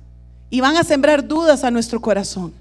Y 0.49 0.59
van 0.59 0.75
a 0.75 0.83
sembrar 0.83 1.27
dudas 1.27 1.63
a 1.63 1.69
nuestro 1.69 2.01
corazón. 2.01 2.51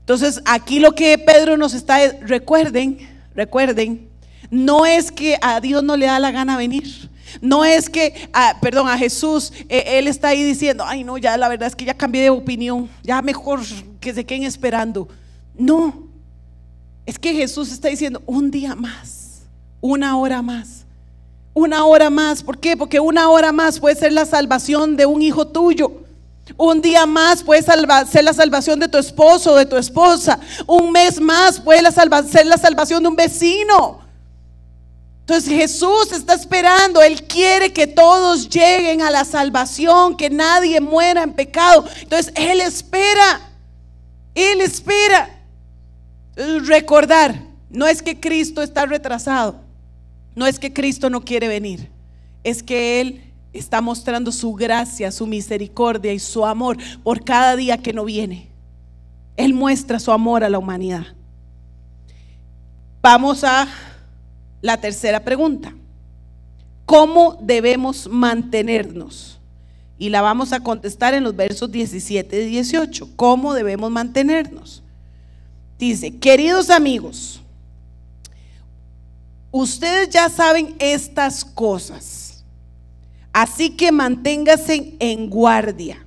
Entonces, 0.00 0.42
aquí 0.44 0.80
lo 0.80 0.92
que 0.92 1.16
Pedro 1.16 1.56
nos 1.56 1.72
está, 1.72 1.98
recuerden, 2.20 2.98
recuerden, 3.34 4.06
no 4.50 4.84
es 4.84 5.10
que 5.10 5.38
a 5.40 5.62
Dios 5.62 5.82
no 5.82 5.96
le 5.96 6.04
da 6.04 6.18
la 6.18 6.30
gana 6.30 6.58
venir. 6.58 7.09
No 7.40 7.64
es 7.64 7.88
que, 7.88 8.28
ah, 8.32 8.56
perdón, 8.60 8.88
a 8.88 8.98
Jesús, 8.98 9.52
eh, 9.68 9.98
Él 9.98 10.08
está 10.08 10.28
ahí 10.28 10.42
diciendo, 10.42 10.84
ay 10.86 11.04
no, 11.04 11.18
ya 11.18 11.36
la 11.36 11.48
verdad 11.48 11.68
es 11.68 11.76
que 11.76 11.84
ya 11.84 11.94
cambié 11.94 12.22
de 12.22 12.30
opinión, 12.30 12.88
ya 13.02 13.22
mejor 13.22 13.60
que 14.00 14.14
se 14.14 14.24
queden 14.24 14.44
esperando. 14.44 15.08
No, 15.54 16.08
es 17.06 17.18
que 17.18 17.32
Jesús 17.34 17.72
está 17.72 17.88
diciendo, 17.88 18.22
un 18.26 18.50
día 18.50 18.74
más, 18.74 19.42
una 19.80 20.16
hora 20.16 20.42
más, 20.42 20.84
una 21.54 21.84
hora 21.84 22.10
más. 22.10 22.42
¿Por 22.42 22.58
qué? 22.58 22.76
Porque 22.76 23.00
una 23.00 23.28
hora 23.28 23.52
más 23.52 23.78
puede 23.78 23.96
ser 23.96 24.12
la 24.12 24.26
salvación 24.26 24.96
de 24.96 25.06
un 25.06 25.22
hijo 25.22 25.46
tuyo. 25.46 25.92
Un 26.56 26.80
día 26.80 27.06
más 27.06 27.42
puede 27.42 27.62
ser 27.62 27.78
la 28.24 28.32
salvación 28.32 28.80
de 28.80 28.88
tu 28.88 28.98
esposo 28.98 29.52
o 29.52 29.56
de 29.56 29.66
tu 29.66 29.76
esposa. 29.76 30.38
Un 30.66 30.90
mes 30.90 31.20
más 31.20 31.60
puede 31.60 31.80
ser 31.90 32.46
la 32.46 32.58
salvación 32.58 33.02
de 33.02 33.08
un 33.08 33.16
vecino. 33.16 34.00
Entonces 35.30 35.54
Jesús 35.54 36.10
está 36.10 36.34
esperando, 36.34 37.00
Él 37.00 37.22
quiere 37.22 37.72
que 37.72 37.86
todos 37.86 38.48
lleguen 38.48 39.00
a 39.00 39.12
la 39.12 39.24
salvación, 39.24 40.16
que 40.16 40.28
nadie 40.28 40.80
muera 40.80 41.22
en 41.22 41.32
pecado. 41.34 41.84
Entonces 42.00 42.32
Él 42.34 42.60
espera, 42.60 43.40
Él 44.34 44.60
espera. 44.60 45.30
Recordar, 46.34 47.40
no 47.68 47.86
es 47.86 48.02
que 48.02 48.18
Cristo 48.18 48.60
está 48.60 48.86
retrasado, 48.86 49.60
no 50.34 50.48
es 50.48 50.58
que 50.58 50.72
Cristo 50.72 51.08
no 51.08 51.20
quiere 51.20 51.46
venir, 51.46 51.88
es 52.42 52.60
que 52.60 53.00
Él 53.00 53.32
está 53.52 53.80
mostrando 53.80 54.32
su 54.32 54.52
gracia, 54.54 55.12
su 55.12 55.28
misericordia 55.28 56.12
y 56.12 56.18
su 56.18 56.44
amor 56.44 56.76
por 57.04 57.22
cada 57.22 57.54
día 57.54 57.78
que 57.78 57.92
no 57.92 58.04
viene. 58.04 58.48
Él 59.36 59.54
muestra 59.54 60.00
su 60.00 60.10
amor 60.10 60.42
a 60.42 60.50
la 60.50 60.58
humanidad. 60.58 61.06
Vamos 63.00 63.44
a 63.44 63.68
la 64.60 64.80
tercera 64.80 65.20
pregunta, 65.20 65.74
¿cómo 66.86 67.38
debemos 67.40 68.08
mantenernos? 68.08 69.38
Y 69.98 70.08
la 70.08 70.22
vamos 70.22 70.52
a 70.52 70.60
contestar 70.60 71.14
en 71.14 71.24
los 71.24 71.36
versos 71.36 71.70
17 71.70 72.42
y 72.42 72.46
18. 72.46 73.10
¿Cómo 73.16 73.52
debemos 73.52 73.90
mantenernos? 73.90 74.82
Dice, 75.78 76.16
queridos 76.18 76.70
amigos, 76.70 77.40
ustedes 79.50 80.08
ya 80.10 80.28
saben 80.28 80.74
estas 80.78 81.44
cosas. 81.44 82.44
Así 83.32 83.70
que 83.70 83.92
manténgase 83.92 84.94
en 84.98 85.30
guardia. 85.30 86.04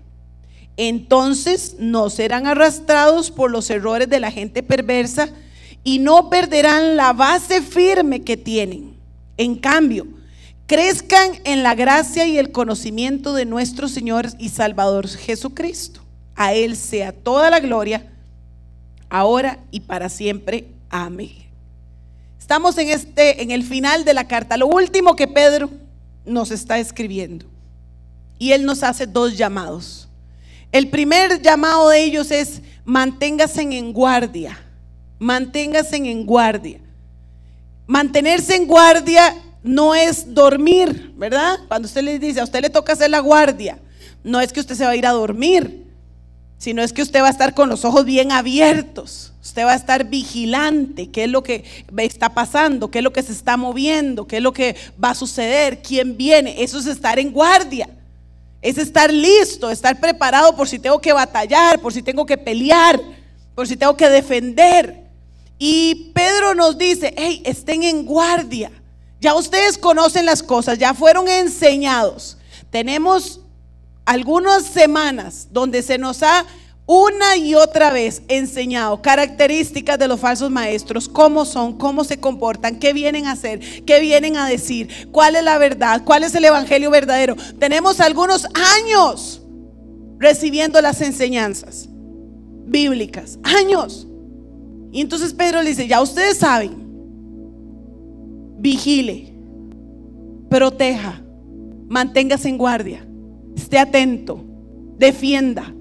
Entonces 0.76 1.76
no 1.80 2.10
serán 2.10 2.48
arrastrados 2.48 3.32
por 3.32 3.52
los 3.52 3.70
errores 3.70 4.10
de 4.10 4.20
la 4.20 4.32
gente 4.32 4.64
perversa 4.64 5.30
y 5.84 6.00
no 6.00 6.30
perderán 6.30 6.96
la 6.96 7.14
base 7.14 7.62
firme 7.62 8.22
que 8.22 8.38
tienen. 8.38 8.96
En 9.38 9.56
cambio, 9.56 10.08
crezcan 10.66 11.32
en 11.44 11.64
la 11.64 11.76
gracia 11.76 12.26
y 12.26 12.38
el 12.38 12.52
conocimiento 12.52 13.34
de 13.34 13.46
nuestro 13.46 13.88
Señor 13.88 14.28
y 14.40 14.50
Salvador 14.50 15.08
Jesucristo. 15.08 16.02
A 16.36 16.54
Él 16.54 16.76
sea 16.76 17.12
toda 17.12 17.50
la 17.50 17.60
gloria, 17.60 18.12
ahora 19.10 19.60
y 19.72 19.82
para 19.82 20.10
siempre. 20.10 20.68
Amén. 20.90 21.44
Estamos 22.40 22.78
en 22.78 22.90
este 22.90 23.42
en 23.42 23.52
el 23.52 23.64
final 23.64 24.04
de 24.04 24.14
la 24.14 24.28
carta, 24.28 24.58
lo 24.58 24.68
último 24.68 25.16
que 25.16 25.28
Pedro 25.28 25.70
nos 26.26 26.52
está 26.52 26.80
escribiendo. 26.80 27.46
Y 28.40 28.52
él 28.52 28.66
nos 28.66 28.84
hace 28.84 29.06
dos 29.06 29.38
llamados. 29.38 30.10
El 30.72 30.90
primer 30.90 31.42
llamado 31.42 31.90
de 31.90 32.04
ellos 32.04 32.32
es 32.32 32.62
manténgase 32.84 33.62
en 33.62 33.94
guardia. 33.94 34.58
Manténgase 35.24 35.96
en 35.96 36.26
guardia. 36.26 36.80
Mantenerse 37.88 38.58
en 38.58 38.68
guardia 38.68 39.34
no 39.64 39.96
es 39.96 40.34
dormir, 40.34 41.14
¿verdad? 41.16 41.60
Cuando 41.70 41.86
usted 41.86 42.02
le 42.02 42.20
dice, 42.20 42.42
a 42.42 42.44
usted 42.44 42.62
le 42.62 42.70
toca 42.70 42.92
hacer 42.92 43.10
la 43.10 43.20
guardia, 43.20 43.80
no 44.22 44.42
es 44.42 44.52
que 44.52 44.60
usted 44.60 44.76
se 44.76 44.84
va 44.84 44.90
a 44.90 44.96
ir 44.98 45.08
a 45.08 45.12
dormir, 45.12 45.86
sino 46.58 46.82
es 46.82 46.92
que 46.92 47.02
usted 47.02 47.22
va 47.22 47.28
a 47.28 47.32
estar 47.32 47.54
con 47.54 47.70
los 47.70 47.86
ojos 47.86 48.04
bien 48.04 48.34
abiertos. 48.34 49.32
Usted 49.42 49.64
va 49.64 49.72
a 49.72 49.76
estar 49.76 50.10
vigilante, 50.10 51.10
qué 51.10 51.24
es 51.24 51.30
lo 51.30 51.42
que 51.42 51.64
está 51.98 52.34
pasando, 52.34 52.92
qué 52.92 52.98
es 52.98 53.04
lo 53.04 53.14
que 53.14 53.24
se 53.24 53.32
está 53.32 53.56
moviendo, 53.56 54.28
qué 54.28 54.38
es 54.38 54.44
lo 54.44 54.52
que 54.52 54.76
va 55.02 55.12
a 55.12 55.16
suceder, 55.16 55.82
quién 55.82 56.18
viene. 56.18 56.62
Eso 56.62 56.80
es 56.80 56.86
estar 56.86 57.18
en 57.18 57.32
guardia. 57.32 57.90
Es 58.62 58.78
estar 58.78 59.12
listo, 59.12 59.70
estar 59.70 60.02
preparado 60.02 60.54
por 60.54 60.68
si 60.68 60.80
tengo 60.80 61.00
que 61.00 61.14
batallar, 61.14 61.80
por 61.80 61.94
si 61.94 62.02
tengo 62.02 62.26
que 62.26 62.38
pelear, 62.38 63.00
por 63.56 63.66
si 63.70 63.78
tengo 63.78 63.96
que 63.96 64.10
defender. 64.10 65.03
Y 65.66 66.12
Pedro 66.14 66.56
nos 66.56 66.78
dice, 66.78 67.14
hey, 67.16 67.42
estén 67.46 67.84
en 67.84 68.06
guardia. 68.06 68.70
Ya 69.22 69.34
ustedes 69.34 69.78
conocen 69.78 70.26
las 70.26 70.44
cosas, 70.44 70.78
ya 70.78 70.94
fueron 70.94 71.30
enseñados. 71.30 72.36
Tenemos 72.70 73.40
algunas 74.04 74.66
semanas 74.66 75.48
donde 75.52 75.82
se 75.82 75.98
nos 75.98 76.22
ha 76.22 76.46
una 76.86 77.38
y 77.38 77.56
otra 77.56 77.92
vez 77.92 78.24
enseñado 78.28 79.02
características 79.02 79.98
de 79.98 80.10
los 80.10 80.20
falsos 80.20 80.52
maestros, 80.52 81.08
cómo 81.08 81.46
son, 81.46 81.78
cómo 81.78 82.04
se 82.04 82.20
comportan, 82.20 82.78
qué 82.78 82.92
vienen 82.92 83.26
a 83.28 83.32
hacer, 83.32 83.86
qué 83.86 84.02
vienen 84.02 84.36
a 84.36 84.50
decir, 84.50 85.08
cuál 85.14 85.38
es 85.38 85.46
la 85.46 85.58
verdad, 85.58 86.04
cuál 86.04 86.26
es 86.26 86.36
el 86.36 86.44
evangelio 86.44 86.92
verdadero. 86.92 87.38
Tenemos 87.58 88.02
algunos 88.02 88.48
años 88.82 89.42
recibiendo 90.20 90.82
las 90.82 91.00
enseñanzas 91.00 91.88
bíblicas, 92.66 93.40
años. 93.44 94.08
Y 94.94 95.02
entonces 95.02 95.34
Pedro 95.34 95.62
le 95.62 95.70
dice, 95.72 95.88
ya 95.88 96.02
ustedes 96.02 96.38
saben, 96.38 96.72
vigile, 98.60 99.34
proteja, 100.50 101.22
manténgase 101.90 102.48
en 102.48 102.58
guardia, 102.58 103.06
esté 103.56 103.78
atento, 103.78 104.42
defienda 104.98 105.74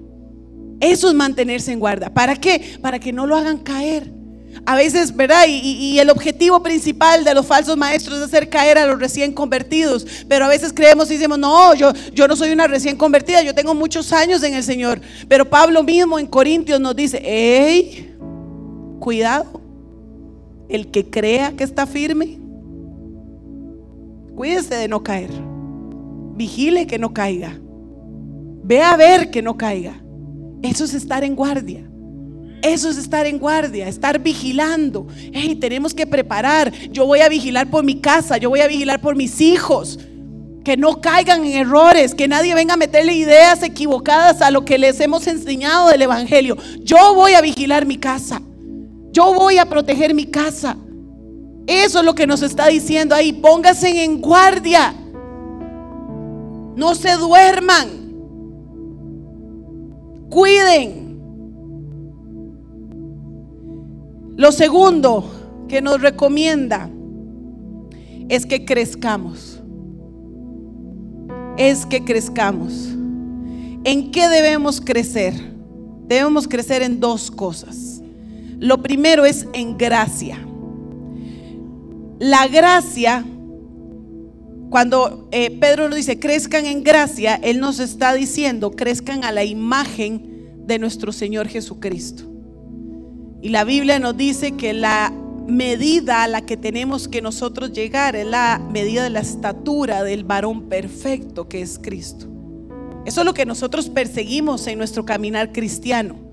eso 0.83 1.07
es 1.07 1.13
mantenerse 1.13 1.71
en 1.71 1.79
guarda. 1.79 2.13
¿Para 2.13 2.35
qué? 2.35 2.77
Para 2.81 2.99
que 2.99 3.13
no 3.13 3.25
lo 3.25 3.37
hagan 3.37 3.59
caer. 3.59 4.11
A 4.65 4.75
veces, 4.75 5.15
¿verdad? 5.15 5.45
Y, 5.47 5.97
el 5.97 6.09
objetivo 6.09 6.61
principal 6.61 7.23
de 7.23 7.33
los 7.33 7.45
falsos 7.45 7.77
maestros 7.77 8.17
es 8.17 8.25
hacer 8.25 8.49
caer 8.49 8.77
a 8.77 8.85
los 8.85 8.99
recién 8.99 9.31
convertidos. 9.31 10.05
Pero 10.27 10.43
a 10.43 10.49
veces 10.49 10.73
creemos 10.73 11.09
y 11.09 11.15
decimos, 11.15 11.39
no, 11.39 11.73
yo, 11.73 11.93
yo 12.13 12.27
no 12.27 12.35
soy 12.35 12.51
una 12.51 12.67
recién 12.67 12.97
convertida, 12.97 13.41
yo 13.41 13.55
tengo 13.55 13.73
muchos 13.73 14.11
años 14.11 14.43
en 14.43 14.55
el 14.55 14.63
Señor. 14.63 14.99
Pero 15.29 15.49
Pablo 15.49 15.83
mismo 15.83 16.19
en 16.19 16.27
Corintios 16.27 16.81
nos 16.81 16.95
dice, 16.95 17.21
hey, 17.23 18.12
cuidado, 19.03 19.59
el 20.69 20.87
que 20.87 21.09
crea 21.09 21.51
que 21.57 21.65
está 21.65 21.85
firme, 21.85 22.39
cuídese 24.33 24.75
de 24.75 24.87
no 24.87 25.03
caer. 25.03 25.29
Vigile 26.35 26.87
que 26.87 26.97
no 26.97 27.13
caiga. 27.13 27.59
Ve 28.63 28.81
a 28.81 28.95
ver 28.95 29.29
que 29.29 29.41
no 29.41 29.57
caiga. 29.57 30.01
Eso 30.61 30.85
es 30.85 30.93
estar 30.93 31.25
en 31.25 31.35
guardia. 31.35 31.85
Eso 32.61 32.89
es 32.89 32.97
estar 32.97 33.25
en 33.25 33.39
guardia, 33.39 33.89
estar 33.89 34.19
vigilando. 34.19 35.05
Hey, 35.33 35.55
tenemos 35.55 35.93
que 35.93 36.07
preparar. 36.07 36.71
Yo 36.89 37.05
voy 37.05 37.19
a 37.19 37.27
vigilar 37.27 37.69
por 37.69 37.83
mi 37.83 37.99
casa, 37.99 38.37
yo 38.37 38.49
voy 38.49 38.61
a 38.61 38.67
vigilar 38.67 39.01
por 39.01 39.17
mis 39.17 39.41
hijos. 39.41 39.99
Que 40.63 40.77
no 40.77 41.01
caigan 41.01 41.43
en 41.43 41.57
errores, 41.57 42.15
que 42.15 42.29
nadie 42.29 42.55
venga 42.55 42.75
a 42.75 42.77
meterle 42.77 43.13
ideas 43.13 43.63
equivocadas 43.63 44.41
a 44.41 44.49
lo 44.49 44.63
que 44.63 44.77
les 44.77 44.97
hemos 45.01 45.27
enseñado 45.27 45.89
del 45.89 46.03
Evangelio. 46.03 46.55
Yo 46.79 47.15
voy 47.15 47.33
a 47.33 47.41
vigilar 47.41 47.85
mi 47.85 47.97
casa. 47.97 48.41
Yo 49.13 49.33
voy 49.33 49.57
a 49.57 49.65
proteger 49.65 50.13
mi 50.13 50.25
casa. 50.25 50.75
Eso 51.65 51.99
es 51.99 52.05
lo 52.05 52.13
que 52.13 52.27
nos 52.27 52.41
está 52.41 52.67
diciendo 52.67 53.15
ahí. 53.15 53.31
Pónganse 53.31 54.03
en 54.03 54.19
guardia. 54.19 54.93
No 56.75 56.93
se 56.95 57.15
duerman 57.15 58.03
cuiden. 60.33 61.21
Lo 64.35 64.51
segundo 64.51 65.23
que 65.67 65.79
nos 65.79 66.01
recomienda 66.01 66.89
es 68.29 68.47
que 68.47 68.65
crezcamos. 68.65 69.61
Es 71.55 71.85
que 71.85 72.03
crezcamos. 72.03 72.89
¿En 73.83 74.11
qué 74.11 74.27
debemos 74.27 74.81
crecer? 74.81 75.35
Debemos 76.07 76.47
crecer 76.47 76.81
en 76.81 76.99
dos 76.99 77.29
cosas. 77.29 77.92
Lo 78.63 78.81
primero 78.81 79.25
es 79.25 79.45
en 79.51 79.77
gracia. 79.77 80.39
La 82.17 82.47
gracia 82.47 83.25
cuando 84.69 85.27
eh, 85.33 85.51
Pedro 85.59 85.89
nos 85.89 85.97
dice, 85.97 86.17
crezcan 86.17 86.65
en 86.65 86.81
gracia, 86.81 87.35
Él 87.35 87.59
nos 87.59 87.79
está 87.79 88.13
diciendo, 88.13 88.71
crezcan 88.71 89.25
a 89.25 89.33
la 89.33 89.43
imagen 89.43 90.63
de 90.65 90.79
nuestro 90.79 91.11
Señor 91.11 91.49
Jesucristo. 91.49 92.23
Y 93.41 93.49
la 93.49 93.65
Biblia 93.65 93.99
nos 93.99 94.15
dice 94.15 94.53
que 94.53 94.71
la 94.71 95.11
medida 95.45 96.23
a 96.23 96.29
la 96.29 96.45
que 96.45 96.55
tenemos 96.55 97.09
que 97.09 97.21
nosotros 97.21 97.73
llegar 97.73 98.15
es 98.15 98.25
la 98.25 98.65
medida 98.71 99.03
de 99.03 99.09
la 99.09 99.19
estatura 99.19 100.05
del 100.05 100.23
varón 100.23 100.69
perfecto 100.69 101.49
que 101.49 101.61
es 101.61 101.77
Cristo. 101.79 102.29
Eso 103.05 103.19
es 103.19 103.25
lo 103.25 103.33
que 103.33 103.45
nosotros 103.45 103.89
perseguimos 103.89 104.65
en 104.67 104.77
nuestro 104.77 105.03
caminar 105.03 105.51
cristiano. 105.51 106.32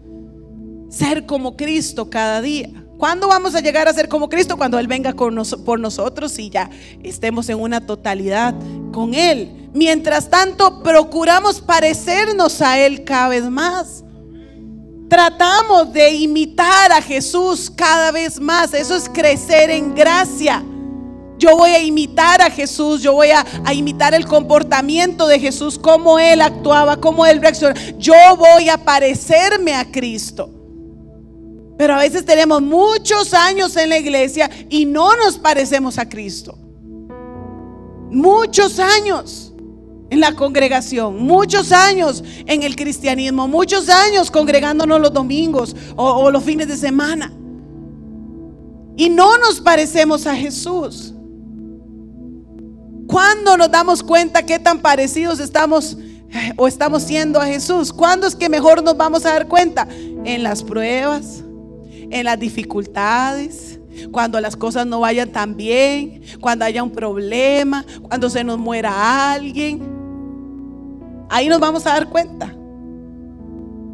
Ser 0.91 1.25
como 1.25 1.57
Cristo 1.57 2.11
cada 2.11 2.43
día. 2.43 2.69
¿Cuándo 3.01 3.29
vamos 3.29 3.55
a 3.55 3.61
llegar 3.61 3.89
a 3.89 3.95
ser 3.95 4.09
como 4.09 4.29
Cristo? 4.29 4.59
Cuando 4.59 4.79
Él 4.79 4.87
venga 4.87 5.15
por 5.15 5.81
nosotros 5.81 6.39
y 6.39 6.51
ya 6.51 6.69
estemos 7.03 7.49
en 7.49 7.59
una 7.59 7.81
totalidad 7.87 8.55
con 8.93 9.15
Él. 9.15 9.71
Mientras 9.73 10.29
tanto, 10.29 10.83
procuramos 10.83 11.63
parecernos 11.63 12.61
a 12.61 12.79
Él 12.79 13.05
cada 13.05 13.29
vez 13.29 13.45
más. 13.45 14.05
Tratamos 15.09 15.95
de 15.95 16.11
imitar 16.11 16.93
a 16.93 17.01
Jesús 17.01 17.73
cada 17.75 18.13
vez 18.13 18.39
más. 18.39 18.75
Eso 18.75 18.95
es 18.95 19.09
crecer 19.09 19.71
en 19.71 19.95
gracia. 19.95 20.63
Yo 21.39 21.57
voy 21.57 21.71
a 21.71 21.83
imitar 21.83 22.43
a 22.43 22.51
Jesús, 22.51 23.01
yo 23.01 23.15
voy 23.15 23.31
a, 23.31 23.47
a, 23.65 23.73
imitar 23.73 24.13
el 24.13 24.27
comportamiento 24.27 25.27
de 25.27 25.41
Jesús, 25.41 25.79
cómo 25.79 26.19
Él 26.19 26.43
actuaba, 26.43 26.99
cómo 26.99 27.25
Él 27.25 27.41
reaccionaba. 27.41 27.81
Yo 27.97 28.15
voy 28.37 28.69
a 28.69 28.77
parecerme 28.77 29.73
a 29.73 29.91
Cristo. 29.91 30.60
Pero 31.81 31.95
a 31.95 31.99
veces 32.01 32.27
tenemos 32.27 32.61
muchos 32.61 33.33
años 33.33 33.75
en 33.75 33.89
la 33.89 33.97
iglesia 33.97 34.51
y 34.69 34.85
no 34.85 35.17
nos 35.17 35.39
parecemos 35.39 35.97
a 35.97 36.07
Cristo. 36.07 36.59
Muchos 38.11 38.79
años 38.79 39.55
en 40.11 40.21
la 40.21 40.35
congregación, 40.35 41.17
muchos 41.23 41.73
años 41.73 42.23
en 42.45 42.65
el 42.65 42.77
cristianismo, 42.77 43.49
muchos 43.49 43.89
años 43.89 44.31
congregándonos 44.31 45.01
los 45.01 45.11
domingos 45.11 45.75
o, 45.97 46.31
los 46.31 46.45
fines 46.45 46.69
de 46.69 46.77
semana. 46.77 47.33
Y 48.99 49.09
no 49.09 49.39
nos 49.39 49.59
parecemos 49.63 50.27
a 50.27 50.37
Jesús. 50.37 51.15
¿Cuándo 53.07 53.57
nos 53.57 53.71
damos 53.71 54.03
cuenta 54.03 54.45
qué 54.45 54.59
tan 54.59 54.83
parecidos 54.83 55.41
estamos 55.41 55.97
eh, 56.31 56.53
o 56.59 56.69
estamos 56.69 57.05
siendo 57.05 57.41
a 57.41 57.47
Jesús? 57.47 57.91
¿Cuándo 57.91 58.27
es 58.27 58.37
que 58.37 58.51
mejor 58.51 58.83
nos 58.83 58.99
vamos 58.99 59.25
a 59.25 59.31
dar 59.31 59.49
cuenta? 59.49 59.89
En 60.27 60.43
las 60.43 60.63
pruebas, 60.63 61.43
en 62.11 62.25
las 62.25 62.39
dificultades, 62.39 63.81
cuando 64.11 64.41
las 64.41 64.57
cosas 64.57 64.87
no 64.87 65.01
vayan 65.01 65.31
tan 65.31 65.57
bien, 65.57 66.23
cuando 66.41 66.65
haya 66.65 66.83
un 66.83 66.91
problema, 66.91 67.85
cuando 68.03 68.29
se 68.31 68.45
nos 68.45 68.59
muera 68.59 69.33
alguien. 69.33 69.81
Ahí 71.29 71.49
nos 71.49 71.61
vamos 71.61 71.87
a 71.87 71.91
dar 71.91 72.09
cuenta. 72.09 72.55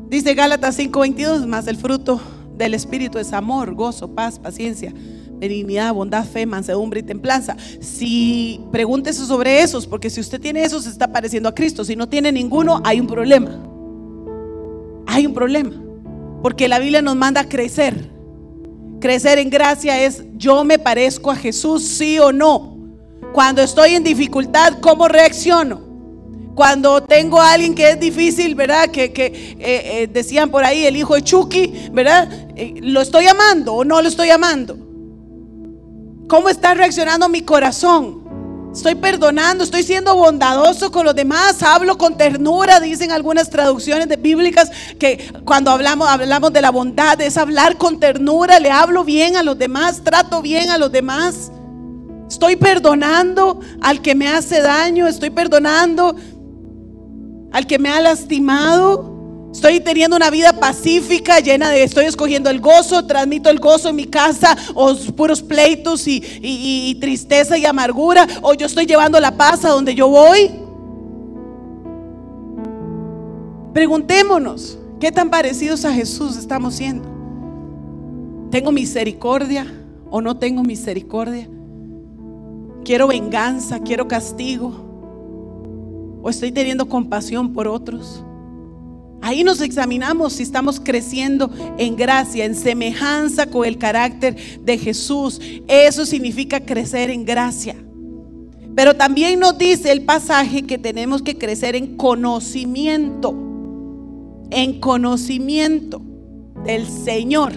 Dice 0.09 0.35
Gálatas 0.35 0.79
5:22, 0.79 1.47
más 1.47 1.67
el 1.67 1.77
fruto 1.77 2.21
del 2.57 2.75
Espíritu 2.75 3.19
es 3.19 3.33
amor, 3.33 3.75
gozo, 3.75 4.09
paz, 4.09 4.39
paciencia, 4.39 4.93
benignidad, 5.39 5.93
bondad, 5.93 6.25
fe, 6.25 6.47
mansedumbre 6.47 7.01
y 7.01 7.03
templanza. 7.03 7.57
Si 7.81 8.61
pregúntese 8.71 9.27
sobre 9.27 9.61
esos, 9.61 9.87
porque 9.87 10.09
si 10.09 10.21
usted 10.21 10.41
tiene 10.41 10.63
esos, 10.63 10.87
está 10.87 11.13
pareciendo 11.13 11.49
a 11.49 11.55
Cristo. 11.55 11.85
Si 11.85 11.97
no 11.97 12.09
tiene 12.09 12.33
ninguno, 12.33 12.81
hay 12.85 13.01
un 13.01 13.07
problema. 13.07 13.51
Hay 15.07 15.27
un 15.27 15.35
problema. 15.35 15.86
Porque 16.47 16.69
la 16.69 16.79
Biblia 16.79 17.03
nos 17.03 17.17
manda 17.17 17.49
crecer. 17.49 18.09
Crecer 19.01 19.41
en 19.41 19.51
gracia 19.51 20.01
es 20.05 20.23
yo 20.37 20.63
me 20.63 20.79
parezco 20.79 21.33
a 21.33 21.35
Jesús, 21.35 21.83
sí 21.83 22.21
o 22.21 22.31
no. 22.31 22.79
Cuando 23.33 23.63
estoy 23.63 23.97
en 23.97 24.05
dificultad, 24.05 24.75
¿cómo 24.81 25.09
reacciono? 25.09 25.81
Cuando 26.55 27.03
tengo 27.03 27.41
a 27.41 27.51
alguien 27.51 27.75
que 27.75 27.91
es 27.91 27.99
difícil, 27.99 28.55
¿verdad? 28.55 28.91
Que, 28.91 29.07
eh, 29.07 29.57
eh, 29.59 30.09
decían 30.13 30.49
por 30.49 30.63
ahí 30.63 30.87
el 30.87 30.95
hijo 30.95 31.17
de 31.17 31.23
Chucky, 31.23 31.89
¿verdad? 31.91 32.29
Eh, 32.55 32.75
¿Lo 32.81 33.01
estoy 33.01 33.27
amando 33.27 33.75
o 33.75 33.85
no 33.85 34.01
lo 34.01 34.07
estoy 34.07 34.31
amando? 34.31 34.79
¿Cómo 36.29 36.49
está 36.49 36.75
reaccionando 36.75 37.29
mi 37.29 37.41
corazón? 37.41 38.23
Estoy 38.77 38.95
perdonando, 38.95 39.65
estoy 39.65 39.83
siendo 39.83 40.15
bondadoso 40.15 40.93
con 40.93 41.07
los 41.07 41.15
demás, 41.15 41.63
hablo 41.63 41.97
con 41.97 42.19
ternura, 42.19 42.79
dicen 42.79 43.11
algunas 43.11 43.49
traducciones 43.49 44.07
bíblicas 44.21 44.71
que 44.99 45.33
cuando 45.47 45.71
hablamos, 45.71 46.07
hablamos 46.07 46.53
de 46.53 46.61
la 46.61 46.71
bondad 46.71 47.19
es 47.23 47.39
hablar 47.39 47.79
con 47.79 47.99
ternura, 47.99 48.61
le 48.61 48.71
hablo 48.71 49.03
bien 49.03 49.35
a 49.37 49.43
los 49.43 49.59
demás, 49.59 50.03
trato 50.05 50.43
bien 50.43 50.69
a 50.69 50.77
los 50.77 50.93
demás. 50.93 51.51
Estoy 52.29 52.57
perdonando 52.57 53.61
al 53.81 54.03
que 54.03 54.15
me 54.15 54.29
hace 54.29 54.61
daño, 54.61 55.07
estoy 55.07 55.31
perdonando 55.31 56.15
al 57.53 57.67
que 57.67 57.79
me 57.79 57.89
ha 57.89 58.01
lastimado. 58.03 59.16
Estoy 59.57 59.81
teniendo 59.81 60.17
una 60.17 60.29
vida 60.29 60.53
pacífica, 60.53 61.41
llena 61.41 61.71
de, 61.71 61.83
estoy 61.83 62.05
escogiendo 62.05 62.51
el 62.51 62.61
gozo, 62.61 63.07
transmito 63.07 63.49
el 63.49 63.59
gozo 63.59 63.89
en 63.89 63.97
mi 63.97 64.05
casa, 64.05 64.55
o 64.75 64.95
puros 65.17 65.43
pleitos 65.43 66.07
y, 66.07 66.95
tristeza 67.01 67.57
y 67.57 67.65
amargura, 67.65 68.27
o 68.43 68.53
yo 68.53 68.67
estoy 68.67 68.85
llevando 68.85 69.19
la 69.19 69.35
paz 69.35 69.65
a 69.65 69.71
donde 69.71 69.95
yo 69.95 70.09
voy. 70.09 70.51
Preguntémonos, 73.73 74.79
¿qué 75.01 75.11
tan 75.11 75.31
parecidos 75.31 75.87
a 75.87 75.93
Jesús 75.95 76.37
estamos 76.37 76.75
siendo? 76.75 77.09
¿Tengo 78.51 78.73
misericordia 78.73 79.67
o 80.11 80.21
no 80.21 80.37
tengo 80.37 80.65
misericordia? 80.65 81.49
¿Quiero 82.85 83.09
venganza? 83.09 83.81
¿Quiero 83.81 84.07
castigo? 84.07 84.75
¿O 86.23 86.29
estoy 86.29 86.53
teniendo 86.53 86.87
compasión 86.91 87.55
por 87.55 87.69
otros? 87.69 88.23
Ahí 89.23 89.43
nos 89.43 89.61
examinamos 89.61 90.35
si 90.35 90.43
estamos 90.43 90.81
creciendo 90.81 91.51
en 91.79 91.97
gracia, 91.97 92.45
en 92.45 92.55
semejanza 92.55 93.47
con 93.47 93.67
el 93.67 93.79
carácter 93.79 94.37
de 94.61 94.79
Jesús. 94.79 95.41
Eso 95.67 96.07
significa 96.07 96.61
crecer 96.61 97.11
en 97.11 97.25
gracia. 97.25 97.77
Pero 98.77 98.95
también 98.95 99.41
nos 99.41 99.57
dice 99.57 99.91
el 99.91 100.03
pasaje 100.03 100.63
que 100.63 100.77
tenemos 100.77 101.23
que 101.23 101.39
crecer 101.39 101.75
en 101.77 101.97
conocimiento, 101.97 103.35
en 104.51 104.81
conocimiento 104.81 106.03
del 106.65 106.87
Señor, 106.87 107.55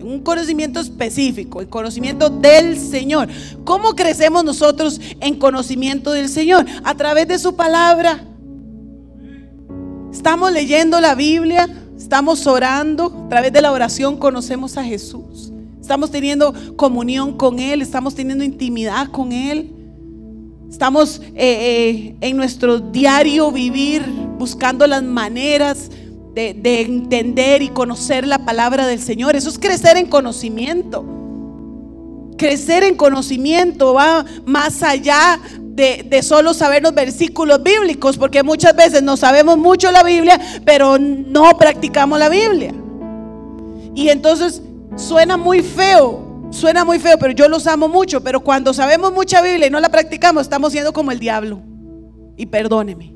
un 0.00 0.20
conocimiento 0.20 0.78
específico, 0.78 1.60
el 1.60 1.68
conocimiento 1.68 2.30
del 2.30 2.78
Señor. 2.78 3.28
¿Cómo 3.64 3.96
crecemos 3.96 4.44
nosotros 4.44 5.00
en 5.20 5.38
conocimiento 5.38 6.12
del 6.12 6.28
Señor? 6.28 6.64
A 6.84 6.94
través 6.96 7.26
de 7.26 7.40
su 7.40 7.56
palabra. 7.56 8.29
Estamos 10.12 10.52
leyendo 10.52 11.00
la 11.00 11.14
Biblia, 11.14 11.68
estamos 11.96 12.46
orando, 12.46 13.24
a 13.26 13.28
través 13.28 13.52
de 13.52 13.62
la 13.62 13.70
oración 13.70 14.16
conocemos 14.16 14.76
a 14.76 14.82
Jesús. 14.82 15.52
Estamos 15.80 16.10
teniendo 16.10 16.52
comunión 16.76 17.36
con 17.36 17.60
Él, 17.60 17.80
estamos 17.80 18.14
teniendo 18.14 18.42
intimidad 18.42 19.08
con 19.08 19.32
Él. 19.32 19.72
Estamos 20.68 21.20
eh, 21.20 21.34
eh, 21.36 22.16
en 22.20 22.36
nuestro 22.36 22.80
diario 22.80 23.50
vivir 23.52 24.02
buscando 24.38 24.86
las 24.86 25.02
maneras 25.02 25.90
de, 26.34 26.54
de 26.54 26.80
entender 26.82 27.62
y 27.62 27.68
conocer 27.68 28.26
la 28.26 28.44
palabra 28.44 28.86
del 28.86 29.00
Señor. 29.00 29.36
Eso 29.36 29.48
es 29.48 29.58
crecer 29.58 29.96
en 29.96 30.06
conocimiento. 30.06 31.04
Crecer 32.36 32.82
en 32.82 32.96
conocimiento 32.96 33.94
va 33.94 34.24
más 34.44 34.82
allá 34.82 35.38
de, 35.80 36.22
solo 36.22 36.54
saber 36.54 36.82
los 36.82 36.94
versículos 36.94 37.62
bíblicos, 37.62 38.18
porque 38.18 38.42
muchas 38.42 38.76
veces 38.76 39.02
no 39.02 39.16
sabemos 39.16 39.58
mucho 39.58 39.90
la 39.90 40.02
Biblia, 40.02 40.38
pero 40.64 40.98
no 40.98 41.56
practicamos 41.56 42.18
la 42.18 42.28
Biblia. 42.28 42.72
Y 43.94 44.08
entonces 44.08 44.62
suena 44.96 45.36
muy 45.36 45.62
feo, 45.62 46.48
suena 46.50 46.84
muy 46.84 46.98
feo, 46.98 47.18
pero 47.18 47.32
yo 47.32 47.48
los 47.48 47.66
amo 47.66 47.88
mucho, 47.88 48.22
pero 48.22 48.40
cuando 48.40 48.74
sabemos 48.74 49.12
mucha 49.12 49.40
Biblia 49.40 49.66
y 49.66 49.70
no 49.70 49.80
la 49.80 49.88
practicamos, 49.88 50.42
estamos 50.42 50.72
siendo 50.72 50.92
como 50.92 51.10
el 51.10 51.18
diablo. 51.18 51.60
Y 52.36 52.46
perdóneme. 52.46 53.14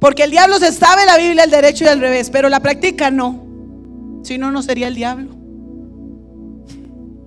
Porque 0.00 0.24
el 0.24 0.30
diablo 0.30 0.58
se 0.58 0.72
sabe 0.72 1.04
la 1.06 1.16
Biblia 1.16 1.42
al 1.42 1.50
derecho 1.50 1.84
y 1.84 1.88
al 1.88 2.00
revés, 2.00 2.30
pero 2.30 2.48
la 2.48 2.60
practica 2.60 3.10
no. 3.10 3.44
Si 4.22 4.38
no, 4.38 4.50
no 4.50 4.62
sería 4.62 4.88
el 4.88 4.94
diablo. 4.94 5.34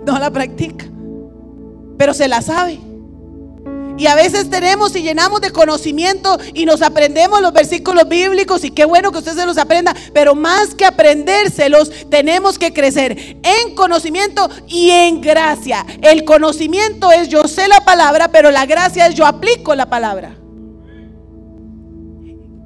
No 0.06 0.18
la 0.18 0.32
practica 0.32 0.86
pero 2.00 2.14
se 2.14 2.30
la 2.30 2.42
sabe. 2.42 2.80
Y 3.98 4.08
a 4.08 4.16
veces 4.16 4.50
tenemos 4.50 4.96
y 4.96 5.02
llenamos 5.02 5.42
de 5.42 5.52
conocimiento 5.52 6.40
y 6.54 6.66
nos 6.66 6.82
aprendemos 6.82 7.42
los 7.42 7.52
versículos 7.52 8.08
bíblicos 8.08 8.64
y 8.64 8.72
qué 8.72 8.86
bueno 8.86 9.12
que 9.12 9.18
usted 9.18 9.36
se 9.36 9.46
los 9.46 9.58
aprenda, 9.58 9.94
pero 10.14 10.34
más 10.34 10.74
que 10.74 10.86
aprendérselos, 10.86 11.92
tenemos 12.10 12.58
que 12.58 12.72
crecer 12.72 13.38
en 13.44 13.76
conocimiento 13.76 14.50
y 14.70 14.92
en 14.92 15.20
gracia. 15.20 15.86
El 16.02 16.24
conocimiento 16.24 17.12
es 17.12 17.28
yo 17.28 17.46
sé 17.50 17.68
la 17.68 17.82
palabra, 17.82 18.30
pero 18.30 18.50
la 18.50 18.66
gracia 18.66 19.06
es 19.08 19.16
yo 19.16 19.26
aplico 19.26 19.76
la 19.76 19.90
palabra. 19.90 20.38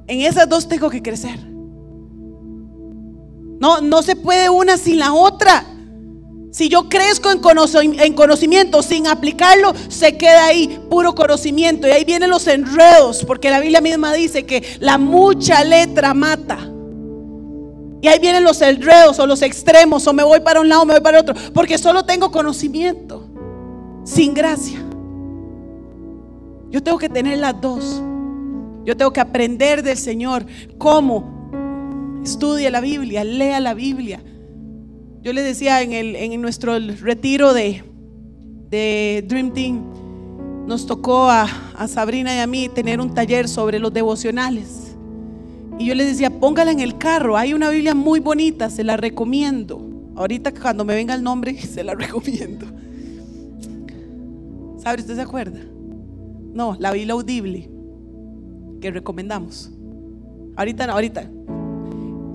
En 0.05 0.21
esas 0.21 0.47
dos 0.47 0.67
tengo 0.67 0.91
que 0.91 1.01
crecer. 1.01 1.39
No, 3.59 3.81
no 3.81 4.03
se 4.03 4.15
puede 4.15 4.49
una 4.49 4.77
sin 4.77 4.99
la 4.99 5.11
otra. 5.11 5.72
Si 6.53 6.69
yo 6.69 6.87
crezco 6.87 7.31
en, 7.31 8.13
conocimiento 8.13 8.83
sin 8.83 9.07
aplicarlo, 9.07 9.73
se 9.87 10.19
queda 10.19 10.45
ahí 10.45 10.79
puro 10.87 11.15
conocimiento. 11.15 11.87
Y 11.87 11.89
ahí 11.89 12.05
vienen 12.05 12.29
los 12.29 12.45
enredos, 12.45 13.25
porque 13.25 13.49
la 13.49 13.59
Biblia 13.59 13.81
misma 13.81 14.13
dice 14.13 14.45
que 14.45 14.63
la 14.79 14.99
mucha 14.99 15.63
letra 15.63 16.13
mata. 16.13 16.59
Y 18.03 18.07
ahí 18.07 18.19
vienen 18.19 18.43
los 18.43 18.61
enredos 18.61 19.17
o 19.17 19.25
los 19.25 19.41
extremos, 19.41 20.05
o 20.05 20.13
me 20.13 20.21
voy 20.21 20.41
para 20.41 20.61
un 20.61 20.69
lado, 20.69 20.85
me 20.85 20.93
voy 20.93 21.01
para 21.01 21.21
otro, 21.21 21.33
porque 21.55 21.79
solo 21.79 22.05
tengo 22.05 22.31
conocimiento, 22.31 23.27
sin 24.03 24.35
gracia. 24.35 24.77
Yo 26.69 26.83
tengo 26.83 26.99
que 26.99 27.09
tener 27.09 27.39
las 27.39 27.59
dos. 27.59 27.99
Yo 28.85 28.95
tengo 28.95 29.11
que 29.11 29.21
aprender 29.21 29.81
del 29.81 29.97
Señor 29.97 30.45
cómo 30.77 32.21
estudia 32.23 32.69
la 32.69 32.79
Biblia, 32.79 33.23
lea 33.23 33.59
la 33.59 33.73
Biblia 33.73 34.21
yo 35.23 35.31
le 35.31 35.41
decía 35.41 35.81
en, 35.81 35.93
el, 35.93 36.17
en 36.17 36.41
nuestro 36.41 36.77
retiro 36.79 37.53
de, 37.53 37.81
de 38.69 39.23
Dream 39.25 39.53
Team, 39.53 39.83
nos 40.67 40.85
tocó 40.85 41.29
a, 41.29 41.47
a, 41.77 41.87
Sabrina 41.87 42.35
y 42.35 42.39
a 42.39 42.47
mí 42.47 42.67
tener 42.67 42.99
un 42.99 43.13
taller 43.13 43.47
sobre 43.47 43.79
los 43.79 43.93
devocionales. 43.93 44.97
Y 45.79 45.85
yo 45.85 45.95
le 45.95 46.03
decía, 46.03 46.29
póngala 46.29 46.71
en 46.71 46.81
el 46.81 46.97
carro, 46.97 47.37
hay 47.37 47.53
una 47.53 47.69
Biblia 47.69 47.95
muy 47.95 48.19
bonita, 48.19 48.69
se 48.69 48.83
la 48.83 48.97
recomiendo. 48.97 49.89
Ahorita 50.15 50.53
cuando 50.53 50.83
me 50.83 50.93
venga 50.93 51.15
el 51.15 51.23
nombre, 51.23 51.57
se 51.61 51.85
la 51.85 51.95
recomiendo. 51.95 52.65
¿Sabe 54.77 55.01
usted 55.01 55.15
se 55.15 55.21
acuerda? 55.21 55.61
No, 56.53 56.75
la 56.79 56.91
Biblia 56.91 57.13
audible 57.13 57.69
que 58.81 58.91
recomendamos. 58.91 59.71
Ahorita 60.57 60.85
no, 60.85 60.93
ahorita. 60.93 61.31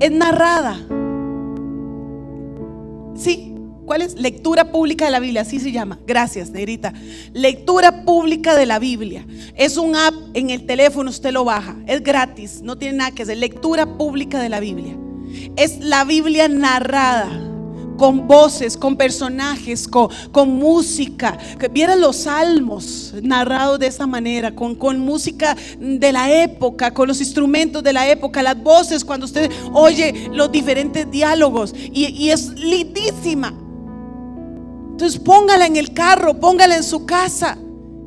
Es 0.01 0.11
narrada 0.11 0.79
Sí, 3.19 3.53
¿cuál 3.85 4.03
es? 4.03 4.15
Lectura 4.15 4.71
pública 4.71 5.07
de 5.07 5.11
la 5.11 5.19
Biblia, 5.19 5.43
así 5.43 5.59
se 5.59 5.73
llama. 5.73 5.99
Gracias, 6.07 6.51
Negrita. 6.51 6.93
Lectura 7.33 8.05
pública 8.05 8.57
de 8.57 8.67
la 8.67 8.79
Biblia. 8.79 9.27
Es 9.57 9.77
un 9.77 9.97
app 9.97 10.15
en 10.35 10.51
el 10.51 10.67
teléfono, 10.67 11.11
usted 11.11 11.33
lo 11.33 11.45
baja. 11.45 11.77
Es 11.87 12.03
gratis, 12.03 12.63
no 12.63 12.79
tiene 12.79 12.99
nada 12.99 13.11
que 13.11 13.25
hacer. 13.25 13.39
Lectura 13.39 13.99
pública 13.99 14.41
de 14.41 14.49
la 14.49 14.61
Biblia. 14.61 14.97
Es 15.57 15.81
la 15.81 16.05
Biblia 16.05 16.49
narrada 16.49 17.48
con 17.99 18.27
voces, 18.27 18.77
con 18.77 18.97
personajes, 18.97 19.87
con, 19.87 20.09
con 20.33 20.49
música. 20.49 21.37
Vieran 21.71 22.01
los 22.01 22.17
salmos 22.17 23.13
narrados 23.23 23.79
de 23.79 23.89
esa 23.89 24.07
manera, 24.07 24.55
con, 24.55 24.75
con 24.75 24.99
música 24.99 25.55
de 25.79 26.13
la 26.13 26.33
época, 26.33 26.95
con 26.95 27.09
los 27.09 27.21
instrumentos 27.21 27.83
de 27.83 27.93
la 27.93 28.09
época, 28.09 28.43
las 28.43 28.63
voces, 28.63 29.05
cuando 29.05 29.27
usted 29.27 29.51
oye 29.75 30.31
los 30.33 30.51
diferentes 30.51 31.11
diálogos. 31.11 31.75
Y, 31.93 32.07
y 32.07 32.31
es 32.31 32.49
lindísima. 32.51 33.53
Entonces 34.93 35.21
póngala 35.21 35.67
en 35.67 35.77
el 35.77 35.93
carro, 35.93 36.41
póngala 36.41 36.77
en 36.77 36.85
su 36.85 37.05
casa 37.05 37.59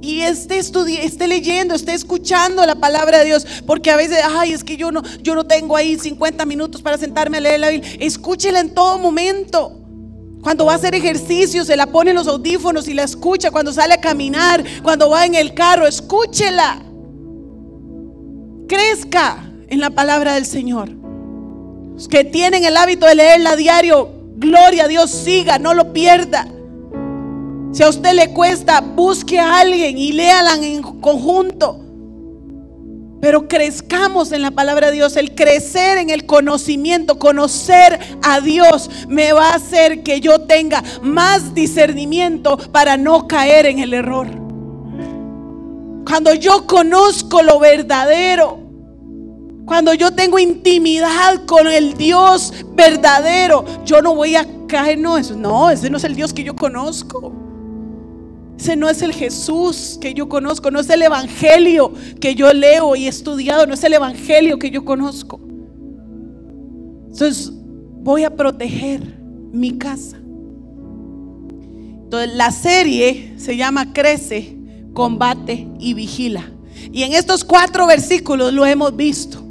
y 0.01 0.21
esté, 0.21 0.57
esté 0.59 1.27
leyendo, 1.27 1.75
esté 1.75 1.93
escuchando 1.93 2.65
la 2.65 2.75
palabra 2.75 3.19
de 3.19 3.25
Dios, 3.25 3.45
porque 3.67 3.91
a 3.91 3.95
veces, 3.95 4.17
ay, 4.27 4.51
es 4.51 4.63
que 4.63 4.75
yo 4.75 4.91
no, 4.91 5.03
yo 5.21 5.35
no 5.35 5.45
tengo 5.45 5.75
ahí 5.75 5.97
50 5.97 6.45
minutos 6.45 6.81
para 6.81 6.97
sentarme 6.97 7.37
a 7.37 7.41
leer 7.41 7.59
la 7.59 7.69
Biblia. 7.69 7.89
Escúchela 7.99 8.59
en 8.59 8.73
todo 8.73 8.97
momento. 8.97 9.80
Cuando 10.41 10.65
va 10.65 10.73
a 10.73 10.75
hacer 10.75 10.95
ejercicio, 10.95 11.63
se 11.63 11.77
la 11.77 11.87
pone 11.87 12.11
en 12.11 12.15
los 12.15 12.27
audífonos 12.27 12.87
y 12.87 12.93
la 12.93 13.03
escucha. 13.03 13.51
Cuando 13.51 13.71
sale 13.71 13.93
a 13.93 14.01
caminar, 14.01 14.63
cuando 14.81 15.09
va 15.09 15.25
en 15.25 15.35
el 15.35 15.53
carro, 15.53 15.85
escúchela. 15.85 16.81
Crezca 18.67 19.51
en 19.67 19.79
la 19.79 19.91
palabra 19.91 20.33
del 20.33 20.45
Señor. 20.45 20.89
Los 21.93 22.07
que 22.07 22.23
tienen 22.23 22.63
el 22.63 22.75
hábito 22.75 23.05
de 23.05 23.15
leerla 23.15 23.51
a 23.51 23.55
diario, 23.55 24.09
gloria 24.37 24.85
a 24.85 24.87
Dios, 24.87 25.11
siga, 25.11 25.59
no 25.59 25.73
lo 25.73 25.93
pierda. 25.93 26.47
Si 27.71 27.83
a 27.83 27.89
usted 27.89 28.13
le 28.13 28.33
cuesta, 28.33 28.81
busque 28.81 29.39
a 29.39 29.59
alguien 29.59 29.97
y 29.97 30.11
léala 30.11 30.55
en 30.55 30.81
conjunto. 30.81 31.90
Pero 33.21 33.47
crezcamos 33.47 34.31
en 34.31 34.41
la 34.41 34.51
palabra 34.51 34.87
de 34.87 34.93
Dios. 34.93 35.15
El 35.15 35.35
crecer 35.35 35.99
en 35.99 36.09
el 36.09 36.25
conocimiento, 36.25 37.19
conocer 37.19 37.99
a 38.23 38.41
Dios, 38.41 38.89
me 39.07 39.31
va 39.31 39.51
a 39.51 39.55
hacer 39.55 40.01
que 40.01 40.19
yo 40.19 40.41
tenga 40.41 40.83
más 41.03 41.53
discernimiento 41.53 42.57
para 42.57 42.97
no 42.97 43.27
caer 43.27 43.67
en 43.67 43.79
el 43.79 43.93
error. 43.93 44.27
Cuando 46.05 46.33
yo 46.33 46.65
conozco 46.65 47.43
lo 47.43 47.59
verdadero, 47.59 48.59
cuando 49.65 49.93
yo 49.93 50.11
tengo 50.11 50.39
intimidad 50.39 51.45
con 51.45 51.67
el 51.67 51.93
Dios 51.93 52.51
verdadero, 52.73 53.63
yo 53.85 54.01
no 54.01 54.15
voy 54.15 54.35
a 54.35 54.45
caer, 54.67 54.97
no, 54.97 55.17
eso, 55.17 55.35
no, 55.35 55.69
ese 55.69 55.89
no 55.89 55.97
es 55.97 56.03
el 56.03 56.15
Dios 56.15 56.33
que 56.33 56.43
yo 56.43 56.55
conozco. 56.55 57.50
Ese 58.57 58.75
no 58.75 58.89
es 58.89 59.01
el 59.01 59.13
Jesús 59.13 59.97
que 59.99 60.13
yo 60.13 60.29
conozco, 60.29 60.69
no 60.69 60.79
es 60.79 60.89
el 60.89 61.01
Evangelio 61.01 61.93
que 62.19 62.35
yo 62.35 62.53
leo 62.53 62.95
y 62.95 63.05
he 63.05 63.09
estudiado, 63.09 63.65
no 63.65 63.73
es 63.73 63.83
el 63.83 63.93
Evangelio 63.93 64.59
que 64.59 64.69
yo 64.69 64.85
conozco. 64.85 65.39
Entonces 67.11 67.51
voy 68.03 68.23
a 68.23 68.35
proteger 68.35 69.01
mi 69.51 69.77
casa. 69.77 70.17
Entonces 72.03 72.35
la 72.35 72.51
serie 72.51 73.33
se 73.37 73.57
llama 73.57 73.93
Crece, 73.93 74.57
combate 74.93 75.67
y 75.79 75.93
vigila. 75.93 76.51
Y 76.91 77.03
en 77.03 77.13
estos 77.13 77.43
cuatro 77.43 77.87
versículos 77.87 78.53
lo 78.53 78.65
hemos 78.65 78.95
visto. 78.95 79.43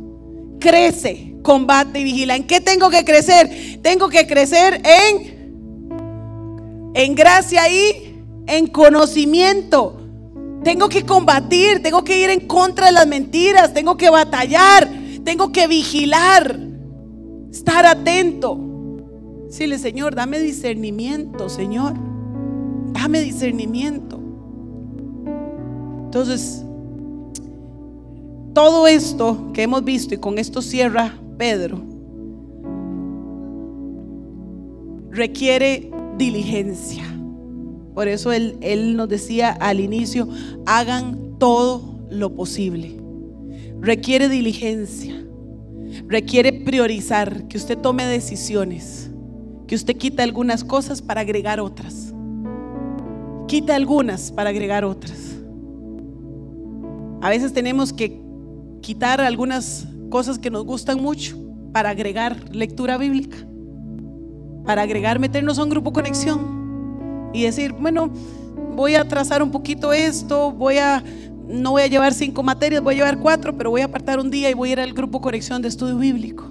Crece, 0.59 1.37
combate 1.43 2.01
y 2.01 2.05
vigila. 2.05 2.37
¿En 2.37 2.47
qué 2.47 2.61
tengo 2.61 2.91
que 2.91 3.05
crecer? 3.05 3.81
Tengo 3.83 4.09
que 4.09 4.27
crecer 4.27 4.83
en 4.85 5.41
en 6.95 7.15
gracia 7.15 7.69
y 7.69 8.10
en 8.51 8.67
conocimiento. 8.67 9.97
Tengo 10.65 10.89
que 10.89 11.07
combatir, 11.07 11.83
tengo 11.83 12.05
que 12.05 12.21
ir 12.21 12.31
en 12.31 12.47
contra 12.47 12.87
de 12.87 12.93
las 12.93 13.07
mentiras, 13.07 13.73
tengo 13.73 13.97
que 13.97 14.11
batallar, 14.11 14.91
tengo 15.25 15.53
que 15.53 15.67
vigilar, 15.69 16.59
estar 17.51 17.87
atento. 17.87 18.59
Dile, 19.57 19.79
Señor, 19.79 20.15
dame 20.15 20.41
discernimiento, 20.41 21.49
Señor. 21.49 21.95
Dame 22.93 23.21
discernimiento. 23.21 24.21
Entonces, 26.05 26.65
todo 28.53 28.89
esto 28.89 29.53
que 29.55 29.63
hemos 29.63 29.85
visto 29.85 30.15
y 30.15 30.19
con 30.19 30.39
esto 30.39 30.61
cierra 30.61 31.15
Pedro, 31.39 31.81
requiere 35.11 35.91
diligencia. 36.19 37.10
Por 38.01 38.09
eso 38.09 38.33
él, 38.33 38.57
él 38.63 38.97
nos 38.97 39.11
decía 39.11 39.51
al 39.51 39.79
inicio, 39.79 40.27
hagan 40.65 41.37
todo 41.39 42.01
lo 42.09 42.35
posible. 42.35 42.97
Requiere 43.79 44.31
diligencia, 44.31 45.23
requiere 46.09 46.51
priorizar, 46.51 47.47
que 47.47 47.59
usted 47.59 47.77
tome 47.77 48.07
decisiones, 48.07 49.11
que 49.67 49.75
usted 49.75 49.99
quita 49.99 50.23
algunas 50.23 50.65
cosas 50.65 51.03
para 51.03 51.21
agregar 51.21 51.61
otras. 51.61 52.15
Quita 53.47 53.77
algunas 53.77 54.33
para 54.33 54.49
agregar 54.49 54.83
otras. 54.83 55.37
A 57.21 57.29
veces 57.29 57.53
tenemos 57.53 57.93
que 57.93 58.19
quitar 58.81 59.21
algunas 59.21 59.87
cosas 60.09 60.39
que 60.39 60.49
nos 60.49 60.65
gustan 60.65 61.03
mucho 61.03 61.37
para 61.71 61.91
agregar 61.91 62.49
lectura 62.51 62.97
bíblica, 62.97 63.37
para 64.65 64.81
agregar 64.81 65.19
meternos 65.19 65.59
a 65.59 65.65
un 65.65 65.69
grupo 65.69 65.93
conexión 65.93 66.60
y 67.33 67.43
decir, 67.43 67.73
bueno, 67.73 68.11
voy 68.75 68.95
a 68.95 69.07
trazar 69.07 69.43
un 69.43 69.51
poquito 69.51 69.93
esto, 69.93 70.53
voy 70.53 70.79
a, 70.79 71.03
no 71.47 71.73
voy 71.73 71.83
a 71.83 71.87
llevar 71.87 72.15
cinco 72.15 72.43
materias, 72.43 72.83
voy 72.83 72.95
a 72.95 72.97
llevar 72.99 73.19
cuatro, 73.19 73.57
pero 73.57 73.71
voy 73.71 73.83
a 73.83 73.87
apartar 73.87 74.19
un 74.19 74.31
día 74.31 74.51
y 74.51 74.55
voy 74.55 74.71
a 74.71 74.73
ir 74.73 74.81
al 74.81 74.93
grupo 74.93 75.21
Corrección 75.21 75.63
de 75.63 75.69
Estudio 75.69 75.99
Bíblico. 75.99 76.51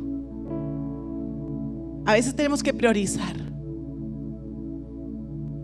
A 2.05 2.13
veces 2.13 2.35
tenemos 2.35 2.63
que 2.63 2.73
priorizar 2.73 3.35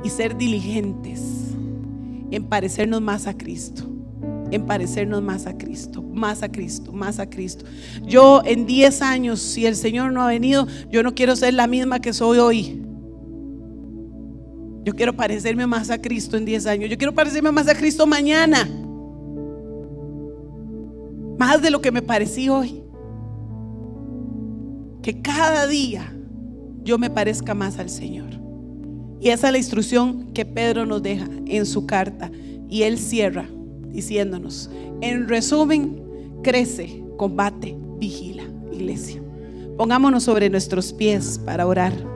y 0.04 0.10
ser 0.10 0.38
diligentes 0.38 1.22
en 2.32 2.44
parecernos 2.44 3.02
más 3.02 3.28
a 3.28 3.36
Cristo, 3.36 3.84
en 4.52 4.66
parecernos 4.66 5.24
más 5.24 5.48
a 5.48 5.58
Cristo, 5.58 6.04
más 6.04 6.44
a 6.44 6.52
Cristo, 6.52 6.92
más 6.92 7.20
a 7.20 7.30
Cristo. 7.30 7.66
Yo 8.06 8.42
en 8.46 8.66
10 8.66 9.02
años, 9.02 9.40
si 9.40 9.66
el 9.66 9.76
Señor 9.76 10.12
no 10.12 10.22
ha 10.22 10.28
venido, 10.28 10.68
yo 10.92 11.02
no 11.02 11.16
quiero 11.16 11.36
ser 11.36 11.56
la 11.56 11.68
misma 11.68 12.00
que 12.00 12.14
soy 12.14 12.38
hoy. 12.38 12.85
Yo 14.86 14.94
quiero 14.94 15.16
parecerme 15.16 15.66
más 15.66 15.90
a 15.90 16.00
Cristo 16.00 16.38
en 16.38 16.46
10 16.46 16.68
años. 16.68 16.92
Yo 16.92 16.98
quiero 16.98 17.12
parecerme 17.12 17.52
más 17.52 17.68
a 17.68 17.74
Cristo 17.74 18.06
mañana. 18.06 18.70
Más 21.40 21.60
de 21.60 21.72
lo 21.72 21.82
que 21.82 21.92
me 21.92 22.04
parecí 22.04 22.50
hoy. 22.50 22.84
Que 25.02 25.24
cada 25.24 25.66
día 25.66 26.16
yo 26.84 27.00
me 27.00 27.10
parezca 27.10 27.56
más 27.56 27.80
al 27.80 27.90
Señor. 27.90 28.30
Y 29.20 29.30
esa 29.30 29.48
es 29.48 29.54
la 29.54 29.58
instrucción 29.58 30.32
que 30.34 30.46
Pedro 30.46 30.86
nos 30.86 31.02
deja 31.02 31.28
en 31.48 31.66
su 31.66 31.88
carta. 31.88 32.30
Y 32.70 32.84
él 32.84 33.00
cierra 33.00 33.50
diciéndonos, 33.90 34.70
en 35.02 35.28
resumen, 35.28 36.00
crece, 36.44 37.04
combate, 37.18 37.76
vigila, 37.98 38.44
iglesia. 38.72 39.20
Pongámonos 39.78 40.24
sobre 40.24 40.48
nuestros 40.52 40.94
pies 40.94 41.42
para 41.44 41.66
orar. 41.66 42.15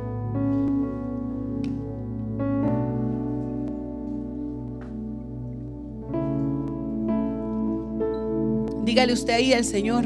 Dígale 9.00 9.14
usted 9.14 9.34
ahí 9.34 9.54
al 9.54 9.64
Señor. 9.64 10.04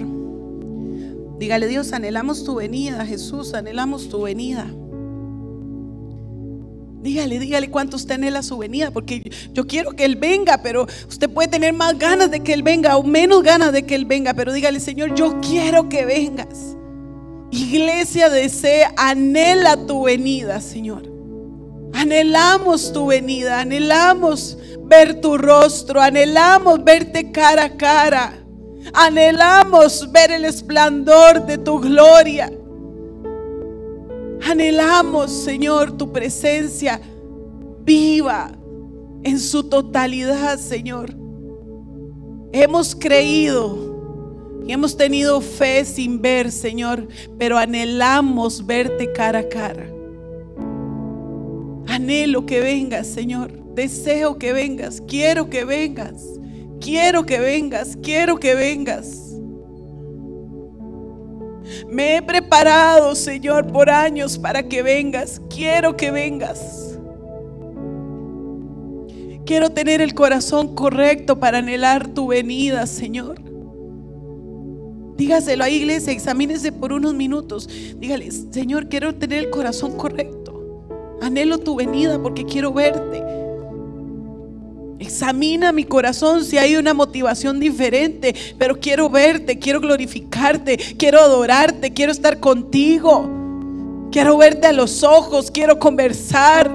Dígale, 1.39 1.67
Dios, 1.67 1.93
anhelamos 1.93 2.43
tu 2.43 2.53
venida, 2.53 3.03
Jesús, 3.07 3.55
anhelamos 3.55 4.07
tu 4.07 4.21
venida. 4.21 4.71
Dígale, 7.01 7.39
dígale 7.39 7.71
cuánto 7.71 7.97
usted 7.97 8.13
anhela 8.13 8.43
su 8.43 8.55
venida, 8.59 8.91
porque 8.91 9.23
yo 9.51 9.65
quiero 9.65 9.93
que 9.93 10.05
Él 10.05 10.15
venga, 10.15 10.59
pero 10.61 10.85
usted 11.09 11.27
puede 11.27 11.47
tener 11.47 11.73
más 11.73 11.97
ganas 11.97 12.29
de 12.29 12.41
que 12.41 12.53
Él 12.53 12.61
venga 12.61 12.95
o 12.95 13.01
menos 13.01 13.41
ganas 13.41 13.71
de 13.71 13.81
que 13.81 13.95
Él 13.95 14.05
venga, 14.05 14.35
pero 14.35 14.53
dígale, 14.53 14.79
Señor, 14.79 15.15
yo 15.15 15.41
quiero 15.41 15.89
que 15.89 16.05
vengas. 16.05 16.77
Iglesia 17.49 18.29
desea, 18.29 18.93
anhela 18.95 19.87
tu 19.87 20.03
venida, 20.03 20.61
Señor. 20.61 21.11
Anhelamos 21.95 22.93
tu 22.93 23.07
venida, 23.07 23.59
anhelamos 23.59 24.55
ver 24.83 25.19
tu 25.19 25.39
rostro, 25.39 25.99
anhelamos 25.99 26.83
verte 26.83 27.31
cara 27.31 27.63
a 27.63 27.75
cara. 27.75 28.42
Anhelamos 28.91 30.11
ver 30.11 30.31
el 30.31 30.45
esplendor 30.45 31.45
de 31.45 31.57
tu 31.57 31.79
gloria. 31.79 32.51
Anhelamos, 34.45 35.31
Señor, 35.31 35.97
tu 35.97 36.11
presencia 36.11 36.99
viva 37.85 38.51
en 39.23 39.39
su 39.39 39.63
totalidad, 39.63 40.57
Señor. 40.59 41.15
Hemos 42.51 42.93
creído 42.93 44.61
y 44.67 44.73
hemos 44.73 44.97
tenido 44.97 45.39
fe 45.41 45.85
sin 45.85 46.21
ver, 46.21 46.51
Señor, 46.51 47.07
pero 47.37 47.57
anhelamos 47.57 48.65
verte 48.65 49.11
cara 49.11 49.39
a 49.39 49.49
cara. 49.49 49.87
Anhelo 51.87 52.45
que 52.45 52.59
vengas, 52.59 53.07
Señor. 53.07 53.51
Deseo 53.75 54.37
que 54.37 54.53
vengas. 54.53 55.01
Quiero 55.07 55.49
que 55.49 55.63
vengas 55.63 56.23
quiero 56.83 57.25
que 57.25 57.39
vengas, 57.39 57.97
quiero 58.03 58.37
que 58.37 58.55
vengas. 58.55 59.31
Me 61.87 62.17
he 62.17 62.21
preparado, 62.21 63.15
Señor, 63.15 63.67
por 63.67 63.89
años 63.89 64.37
para 64.37 64.63
que 64.63 64.83
vengas. 64.83 65.41
Quiero 65.49 65.95
que 65.95 66.11
vengas. 66.11 66.99
Quiero 69.45 69.69
tener 69.69 70.01
el 70.01 70.13
corazón 70.13 70.75
correcto 70.75 71.39
para 71.39 71.59
anhelar 71.59 72.09
tu 72.09 72.27
venida, 72.27 72.85
Señor. 72.85 73.41
Dígaselo 75.15 75.63
a 75.63 75.69
iglesia, 75.69 76.11
examínese 76.11 76.71
por 76.71 76.91
unos 76.91 77.13
minutos. 77.13 77.69
Dígale, 77.97 78.29
Señor, 78.31 78.89
quiero 78.89 79.15
tener 79.15 79.45
el 79.45 79.49
corazón 79.49 79.95
correcto. 79.97 80.89
Anhelo 81.21 81.59
tu 81.59 81.75
venida 81.75 82.21
porque 82.21 82.45
quiero 82.45 82.73
verte. 82.73 83.42
Examina 84.99 85.71
mi 85.71 85.83
corazón 85.83 86.45
si 86.45 86.57
hay 86.57 86.75
una 86.75 86.93
motivación 86.93 87.59
diferente, 87.59 88.35
pero 88.57 88.79
quiero 88.79 89.09
verte, 89.09 89.59
quiero 89.59 89.81
glorificarte, 89.81 90.77
quiero 90.97 91.19
adorarte, 91.19 91.91
quiero 91.93 92.11
estar 92.11 92.39
contigo. 92.39 93.29
Quiero 94.11 94.37
verte 94.37 94.67
a 94.67 94.73
los 94.73 95.03
ojos, 95.03 95.49
quiero 95.49 95.79
conversar. 95.79 96.69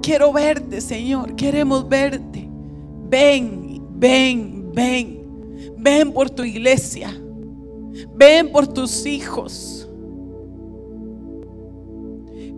Quiero 0.00 0.32
verte, 0.32 0.80
Señor, 0.80 1.34
queremos 1.34 1.88
verte. 1.88 2.48
Ven, 3.08 3.82
ven, 3.90 4.70
ven. 4.72 5.74
Ven 5.76 6.12
por 6.12 6.30
tu 6.30 6.44
iglesia. 6.44 7.10
Ven 8.14 8.52
por 8.52 8.66
tus 8.66 9.04
hijos. 9.06 9.88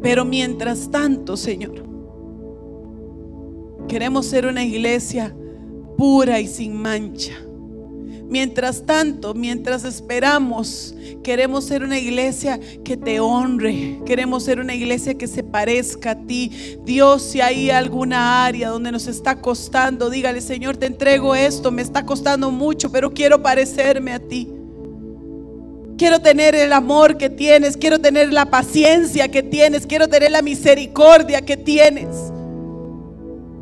Pero 0.03 0.25
mientras 0.25 0.91
tanto, 0.91 1.37
Señor, 1.37 1.86
queremos 3.89 4.27
ser 4.27 4.47
una 4.47 4.65
iglesia 4.65 5.35
pura 5.97 6.41
y 6.41 6.47
sin 6.47 6.75
mancha. 6.75 7.33
Mientras 8.29 8.85
tanto, 8.85 9.35
mientras 9.35 9.85
esperamos, 9.85 10.97
queremos 11.23 11.65
ser 11.65 11.85
una 11.85 11.99
iglesia 11.99 12.59
que 12.85 12.97
te 12.97 13.21
honre. 13.21 14.01
Queremos 14.05 14.43
ser 14.43 14.59
una 14.59 14.75
iglesia 14.75 15.15
que 15.15 15.29
se 15.29 15.45
parezca 15.45 16.11
a 16.11 16.27
ti. 16.27 16.51
Dios, 16.85 17.23
si 17.23 17.41
hay 17.41 17.71
alguna 17.71 18.45
área 18.45 18.71
donde 18.71 18.91
nos 18.91 19.07
está 19.07 19.41
costando, 19.41 20.11
dígale, 20.11 20.41
Señor, 20.41 20.77
te 20.77 20.87
entrego 20.87 21.37
esto, 21.37 21.71
me 21.71 21.83
está 21.83 22.05
costando 22.05 22.51
mucho, 22.51 22.91
pero 22.91 23.13
quiero 23.13 23.43
parecerme 23.43 24.13
a 24.13 24.19
ti. 24.19 24.49
Quiero 25.97 26.21
tener 26.21 26.57
el 26.57 26.73
amor 26.73 27.17
que 27.17 27.31
tienes, 27.31 27.77
quiero 27.77 28.01
tener 28.01 28.33
la 28.33 28.51
paciencia 28.51 29.29
que 29.29 29.45
tienes, 29.45 29.87
quiero 29.87 30.09
tener 30.09 30.33
la 30.33 30.43
misericordia 30.43 31.43
que 31.43 31.57
tienes. 31.57 32.09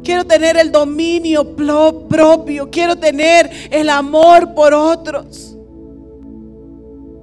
Quiero 0.04 0.24
tener 0.26 0.56
el 0.58 0.70
dominio 0.70 1.56
propio. 1.56 2.70
Quiero 2.70 2.96
tener 2.96 3.50
el 3.70 3.88
amor 3.88 4.54
por 4.54 4.74
otros. 4.74 5.56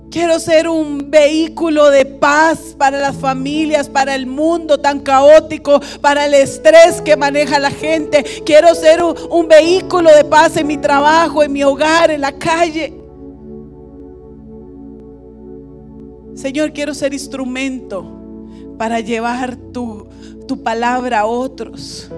Quiero 0.10 0.40
ser 0.40 0.68
un 0.68 1.10
vehículo 1.10 1.90
de 1.90 2.06
paz 2.06 2.76
para 2.78 3.00
las 3.00 3.16
familias, 3.16 3.88
para 3.88 4.14
el 4.14 4.26
mundo 4.26 4.78
tan 4.78 5.00
caótico, 5.00 5.80
para 6.02 6.26
el 6.26 6.34
estrés 6.34 7.02
que 7.02 7.16
maneja 7.16 7.60
la 7.60 7.72
gente. 7.72 8.22
Quiero 8.46 8.76
ser 8.76 9.02
un, 9.02 9.16
un, 9.30 9.48
vehículo 9.48 10.14
de 10.14 10.26
paz 10.26 10.58
en 10.58 10.68
mi 10.68 10.78
trabajo, 10.78 11.44
en 11.44 11.54
mi 11.54 11.64
hogar, 11.64 12.12
en 12.12 12.20
la 12.20 12.34
calle. 12.34 12.94
Señor, 16.36 16.74
quiero 16.74 16.94
ser 16.94 17.14
instrumento 17.14 18.06
para 18.78 19.00
llevar 19.00 19.56
tu, 19.72 20.08
tu 20.46 20.62
palabra 20.62 21.22
a 21.22 21.26
otros. 21.26 22.10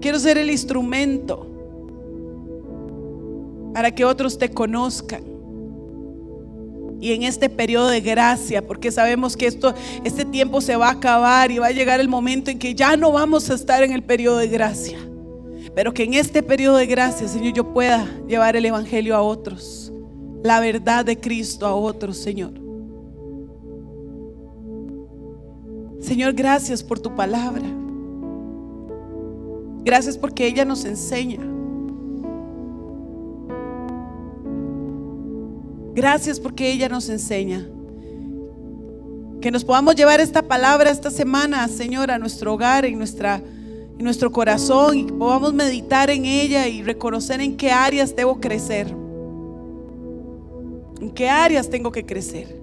Quiero 0.00 0.18
ser 0.18 0.38
el 0.38 0.50
instrumento 0.50 1.46
para 3.74 3.90
que 3.90 4.04
otros 4.04 4.38
te 4.38 4.50
conozcan. 4.50 5.22
Y 7.00 7.12
en 7.12 7.22
este 7.22 7.48
periodo 7.48 7.88
de 7.88 8.00
gracia, 8.00 8.66
porque 8.66 8.92
sabemos 8.92 9.36
que 9.36 9.46
esto, 9.46 9.74
este 10.04 10.24
tiempo 10.24 10.60
se 10.60 10.76
va 10.76 10.88
a 10.88 10.92
acabar 10.92 11.50
y 11.50 11.58
va 11.58 11.68
a 11.68 11.72
llegar 11.72 11.98
el 11.98 12.08
momento 12.08 12.50
en 12.50 12.58
que 12.58 12.74
ya 12.74 12.96
no 12.96 13.12
vamos 13.12 13.48
a 13.50 13.54
estar 13.54 13.82
en 13.82 13.92
el 13.92 14.02
periodo 14.02 14.36
de 14.36 14.48
gracia. 14.48 14.98
Pero 15.74 15.94
que 15.94 16.04
en 16.04 16.14
este 16.14 16.42
periodo 16.42 16.76
de 16.76 16.86
gracia, 16.86 17.26
Señor, 17.26 17.54
yo 17.54 17.72
pueda 17.72 18.06
llevar 18.28 18.56
el 18.56 18.66
Evangelio 18.66 19.16
a 19.16 19.22
otros. 19.22 19.92
La 20.42 20.60
verdad 20.60 21.04
de 21.04 21.18
Cristo 21.18 21.66
a 21.66 21.74
otros, 21.74 22.18
Señor. 22.18 22.52
Señor, 26.00 26.32
gracias 26.32 26.82
por 26.82 26.98
tu 26.98 27.14
palabra. 27.14 27.62
Gracias 29.84 30.18
porque 30.18 30.46
ella 30.46 30.64
nos 30.64 30.84
enseña. 30.84 31.40
Gracias 35.94 36.38
porque 36.38 36.70
ella 36.70 36.88
nos 36.88 37.08
enseña. 37.08 37.66
Que 39.40 39.50
nos 39.50 39.64
podamos 39.64 39.96
llevar 39.96 40.20
esta 40.20 40.42
palabra 40.42 40.90
esta 40.90 41.10
semana, 41.10 41.66
Señor, 41.68 42.10
a 42.10 42.18
nuestro 42.18 42.54
hogar, 42.54 42.84
en, 42.84 42.98
nuestra, 42.98 43.42
nuestro 43.98 44.30
corazón 44.30 44.98
y 44.98 45.04
podamos 45.04 45.54
meditar 45.54 46.10
en 46.10 46.26
ella 46.26 46.68
y 46.68 46.82
reconocer 46.82 47.40
en 47.40 47.56
qué 47.56 47.70
áreas 47.70 48.14
debo 48.14 48.38
crecer. 48.38 48.94
En 51.00 51.10
qué 51.10 51.28
áreas 51.28 51.70
tengo 51.70 51.90
que 51.90 52.04
crecer. 52.04 52.60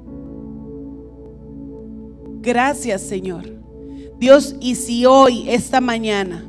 Gracias, 2.41 3.01
Señor. 3.01 3.43
Dios, 4.19 4.55
y 4.59 4.75
si 4.75 5.05
hoy, 5.05 5.49
esta 5.49 5.81
mañana, 5.81 6.47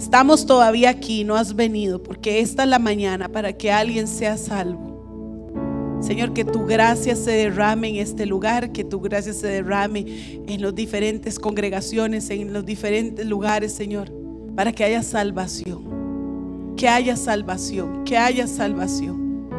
Estamos 0.00 0.46
todavía 0.46 0.88
aquí, 0.88 1.24
no 1.24 1.36
has 1.36 1.54
venido, 1.54 2.02
porque 2.02 2.40
esta 2.40 2.62
es 2.62 2.70
la 2.70 2.78
mañana 2.78 3.28
para 3.28 3.52
que 3.52 3.70
alguien 3.70 4.08
sea 4.08 4.38
salvo. 4.38 5.98
Señor, 6.00 6.32
que 6.32 6.42
tu 6.42 6.64
gracia 6.64 7.14
se 7.14 7.32
derrame 7.32 7.90
en 7.90 7.96
este 7.96 8.24
lugar, 8.24 8.72
que 8.72 8.82
tu 8.82 8.98
gracia 9.00 9.34
se 9.34 9.46
derrame 9.46 10.40
en 10.48 10.62
las 10.62 10.74
diferentes 10.74 11.38
congregaciones, 11.38 12.30
en 12.30 12.54
los 12.54 12.64
diferentes 12.64 13.26
lugares, 13.26 13.74
Señor, 13.74 14.10
para 14.56 14.72
que 14.72 14.84
haya 14.84 15.02
salvación. 15.02 16.74
Que 16.78 16.88
haya 16.88 17.14
salvación, 17.14 18.02
que 18.04 18.16
haya 18.16 18.46
salvación. 18.46 19.50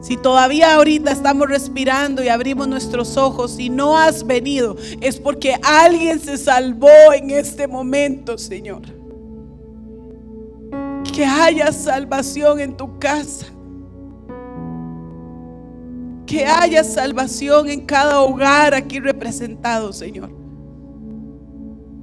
Si 0.00 0.16
todavía 0.16 0.74
ahorita 0.74 1.12
estamos 1.12 1.48
respirando 1.48 2.24
y 2.24 2.28
abrimos 2.28 2.66
nuestros 2.66 3.16
ojos 3.16 3.60
y 3.60 3.70
no 3.70 3.96
has 3.96 4.26
venido, 4.26 4.76
es 5.00 5.20
porque 5.20 5.54
alguien 5.62 6.18
se 6.18 6.36
salvó 6.36 7.12
en 7.14 7.30
este 7.30 7.68
momento, 7.68 8.36
Señor 8.36 9.01
que 11.12 11.24
haya 11.24 11.70
salvación 11.72 12.60
en 12.60 12.76
tu 12.76 12.98
casa. 12.98 13.46
Que 16.26 16.46
haya 16.46 16.82
salvación 16.82 17.68
en 17.68 17.84
cada 17.84 18.20
hogar 18.20 18.74
aquí 18.74 18.98
representado, 18.98 19.92
Señor. 19.92 20.30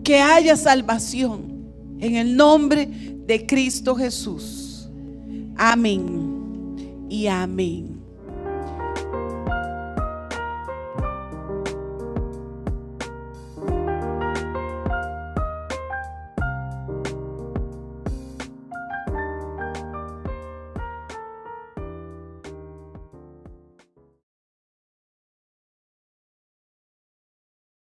Que 0.03 0.19
haya 0.19 0.55
salvación 0.55 1.65
en 1.99 2.15
el 2.15 2.35
nombre 2.35 2.87
de 3.25 3.45
Cristo 3.45 3.95
Jesús. 3.95 4.89
Amén 5.57 7.07
y 7.09 7.27
amén. 7.27 7.98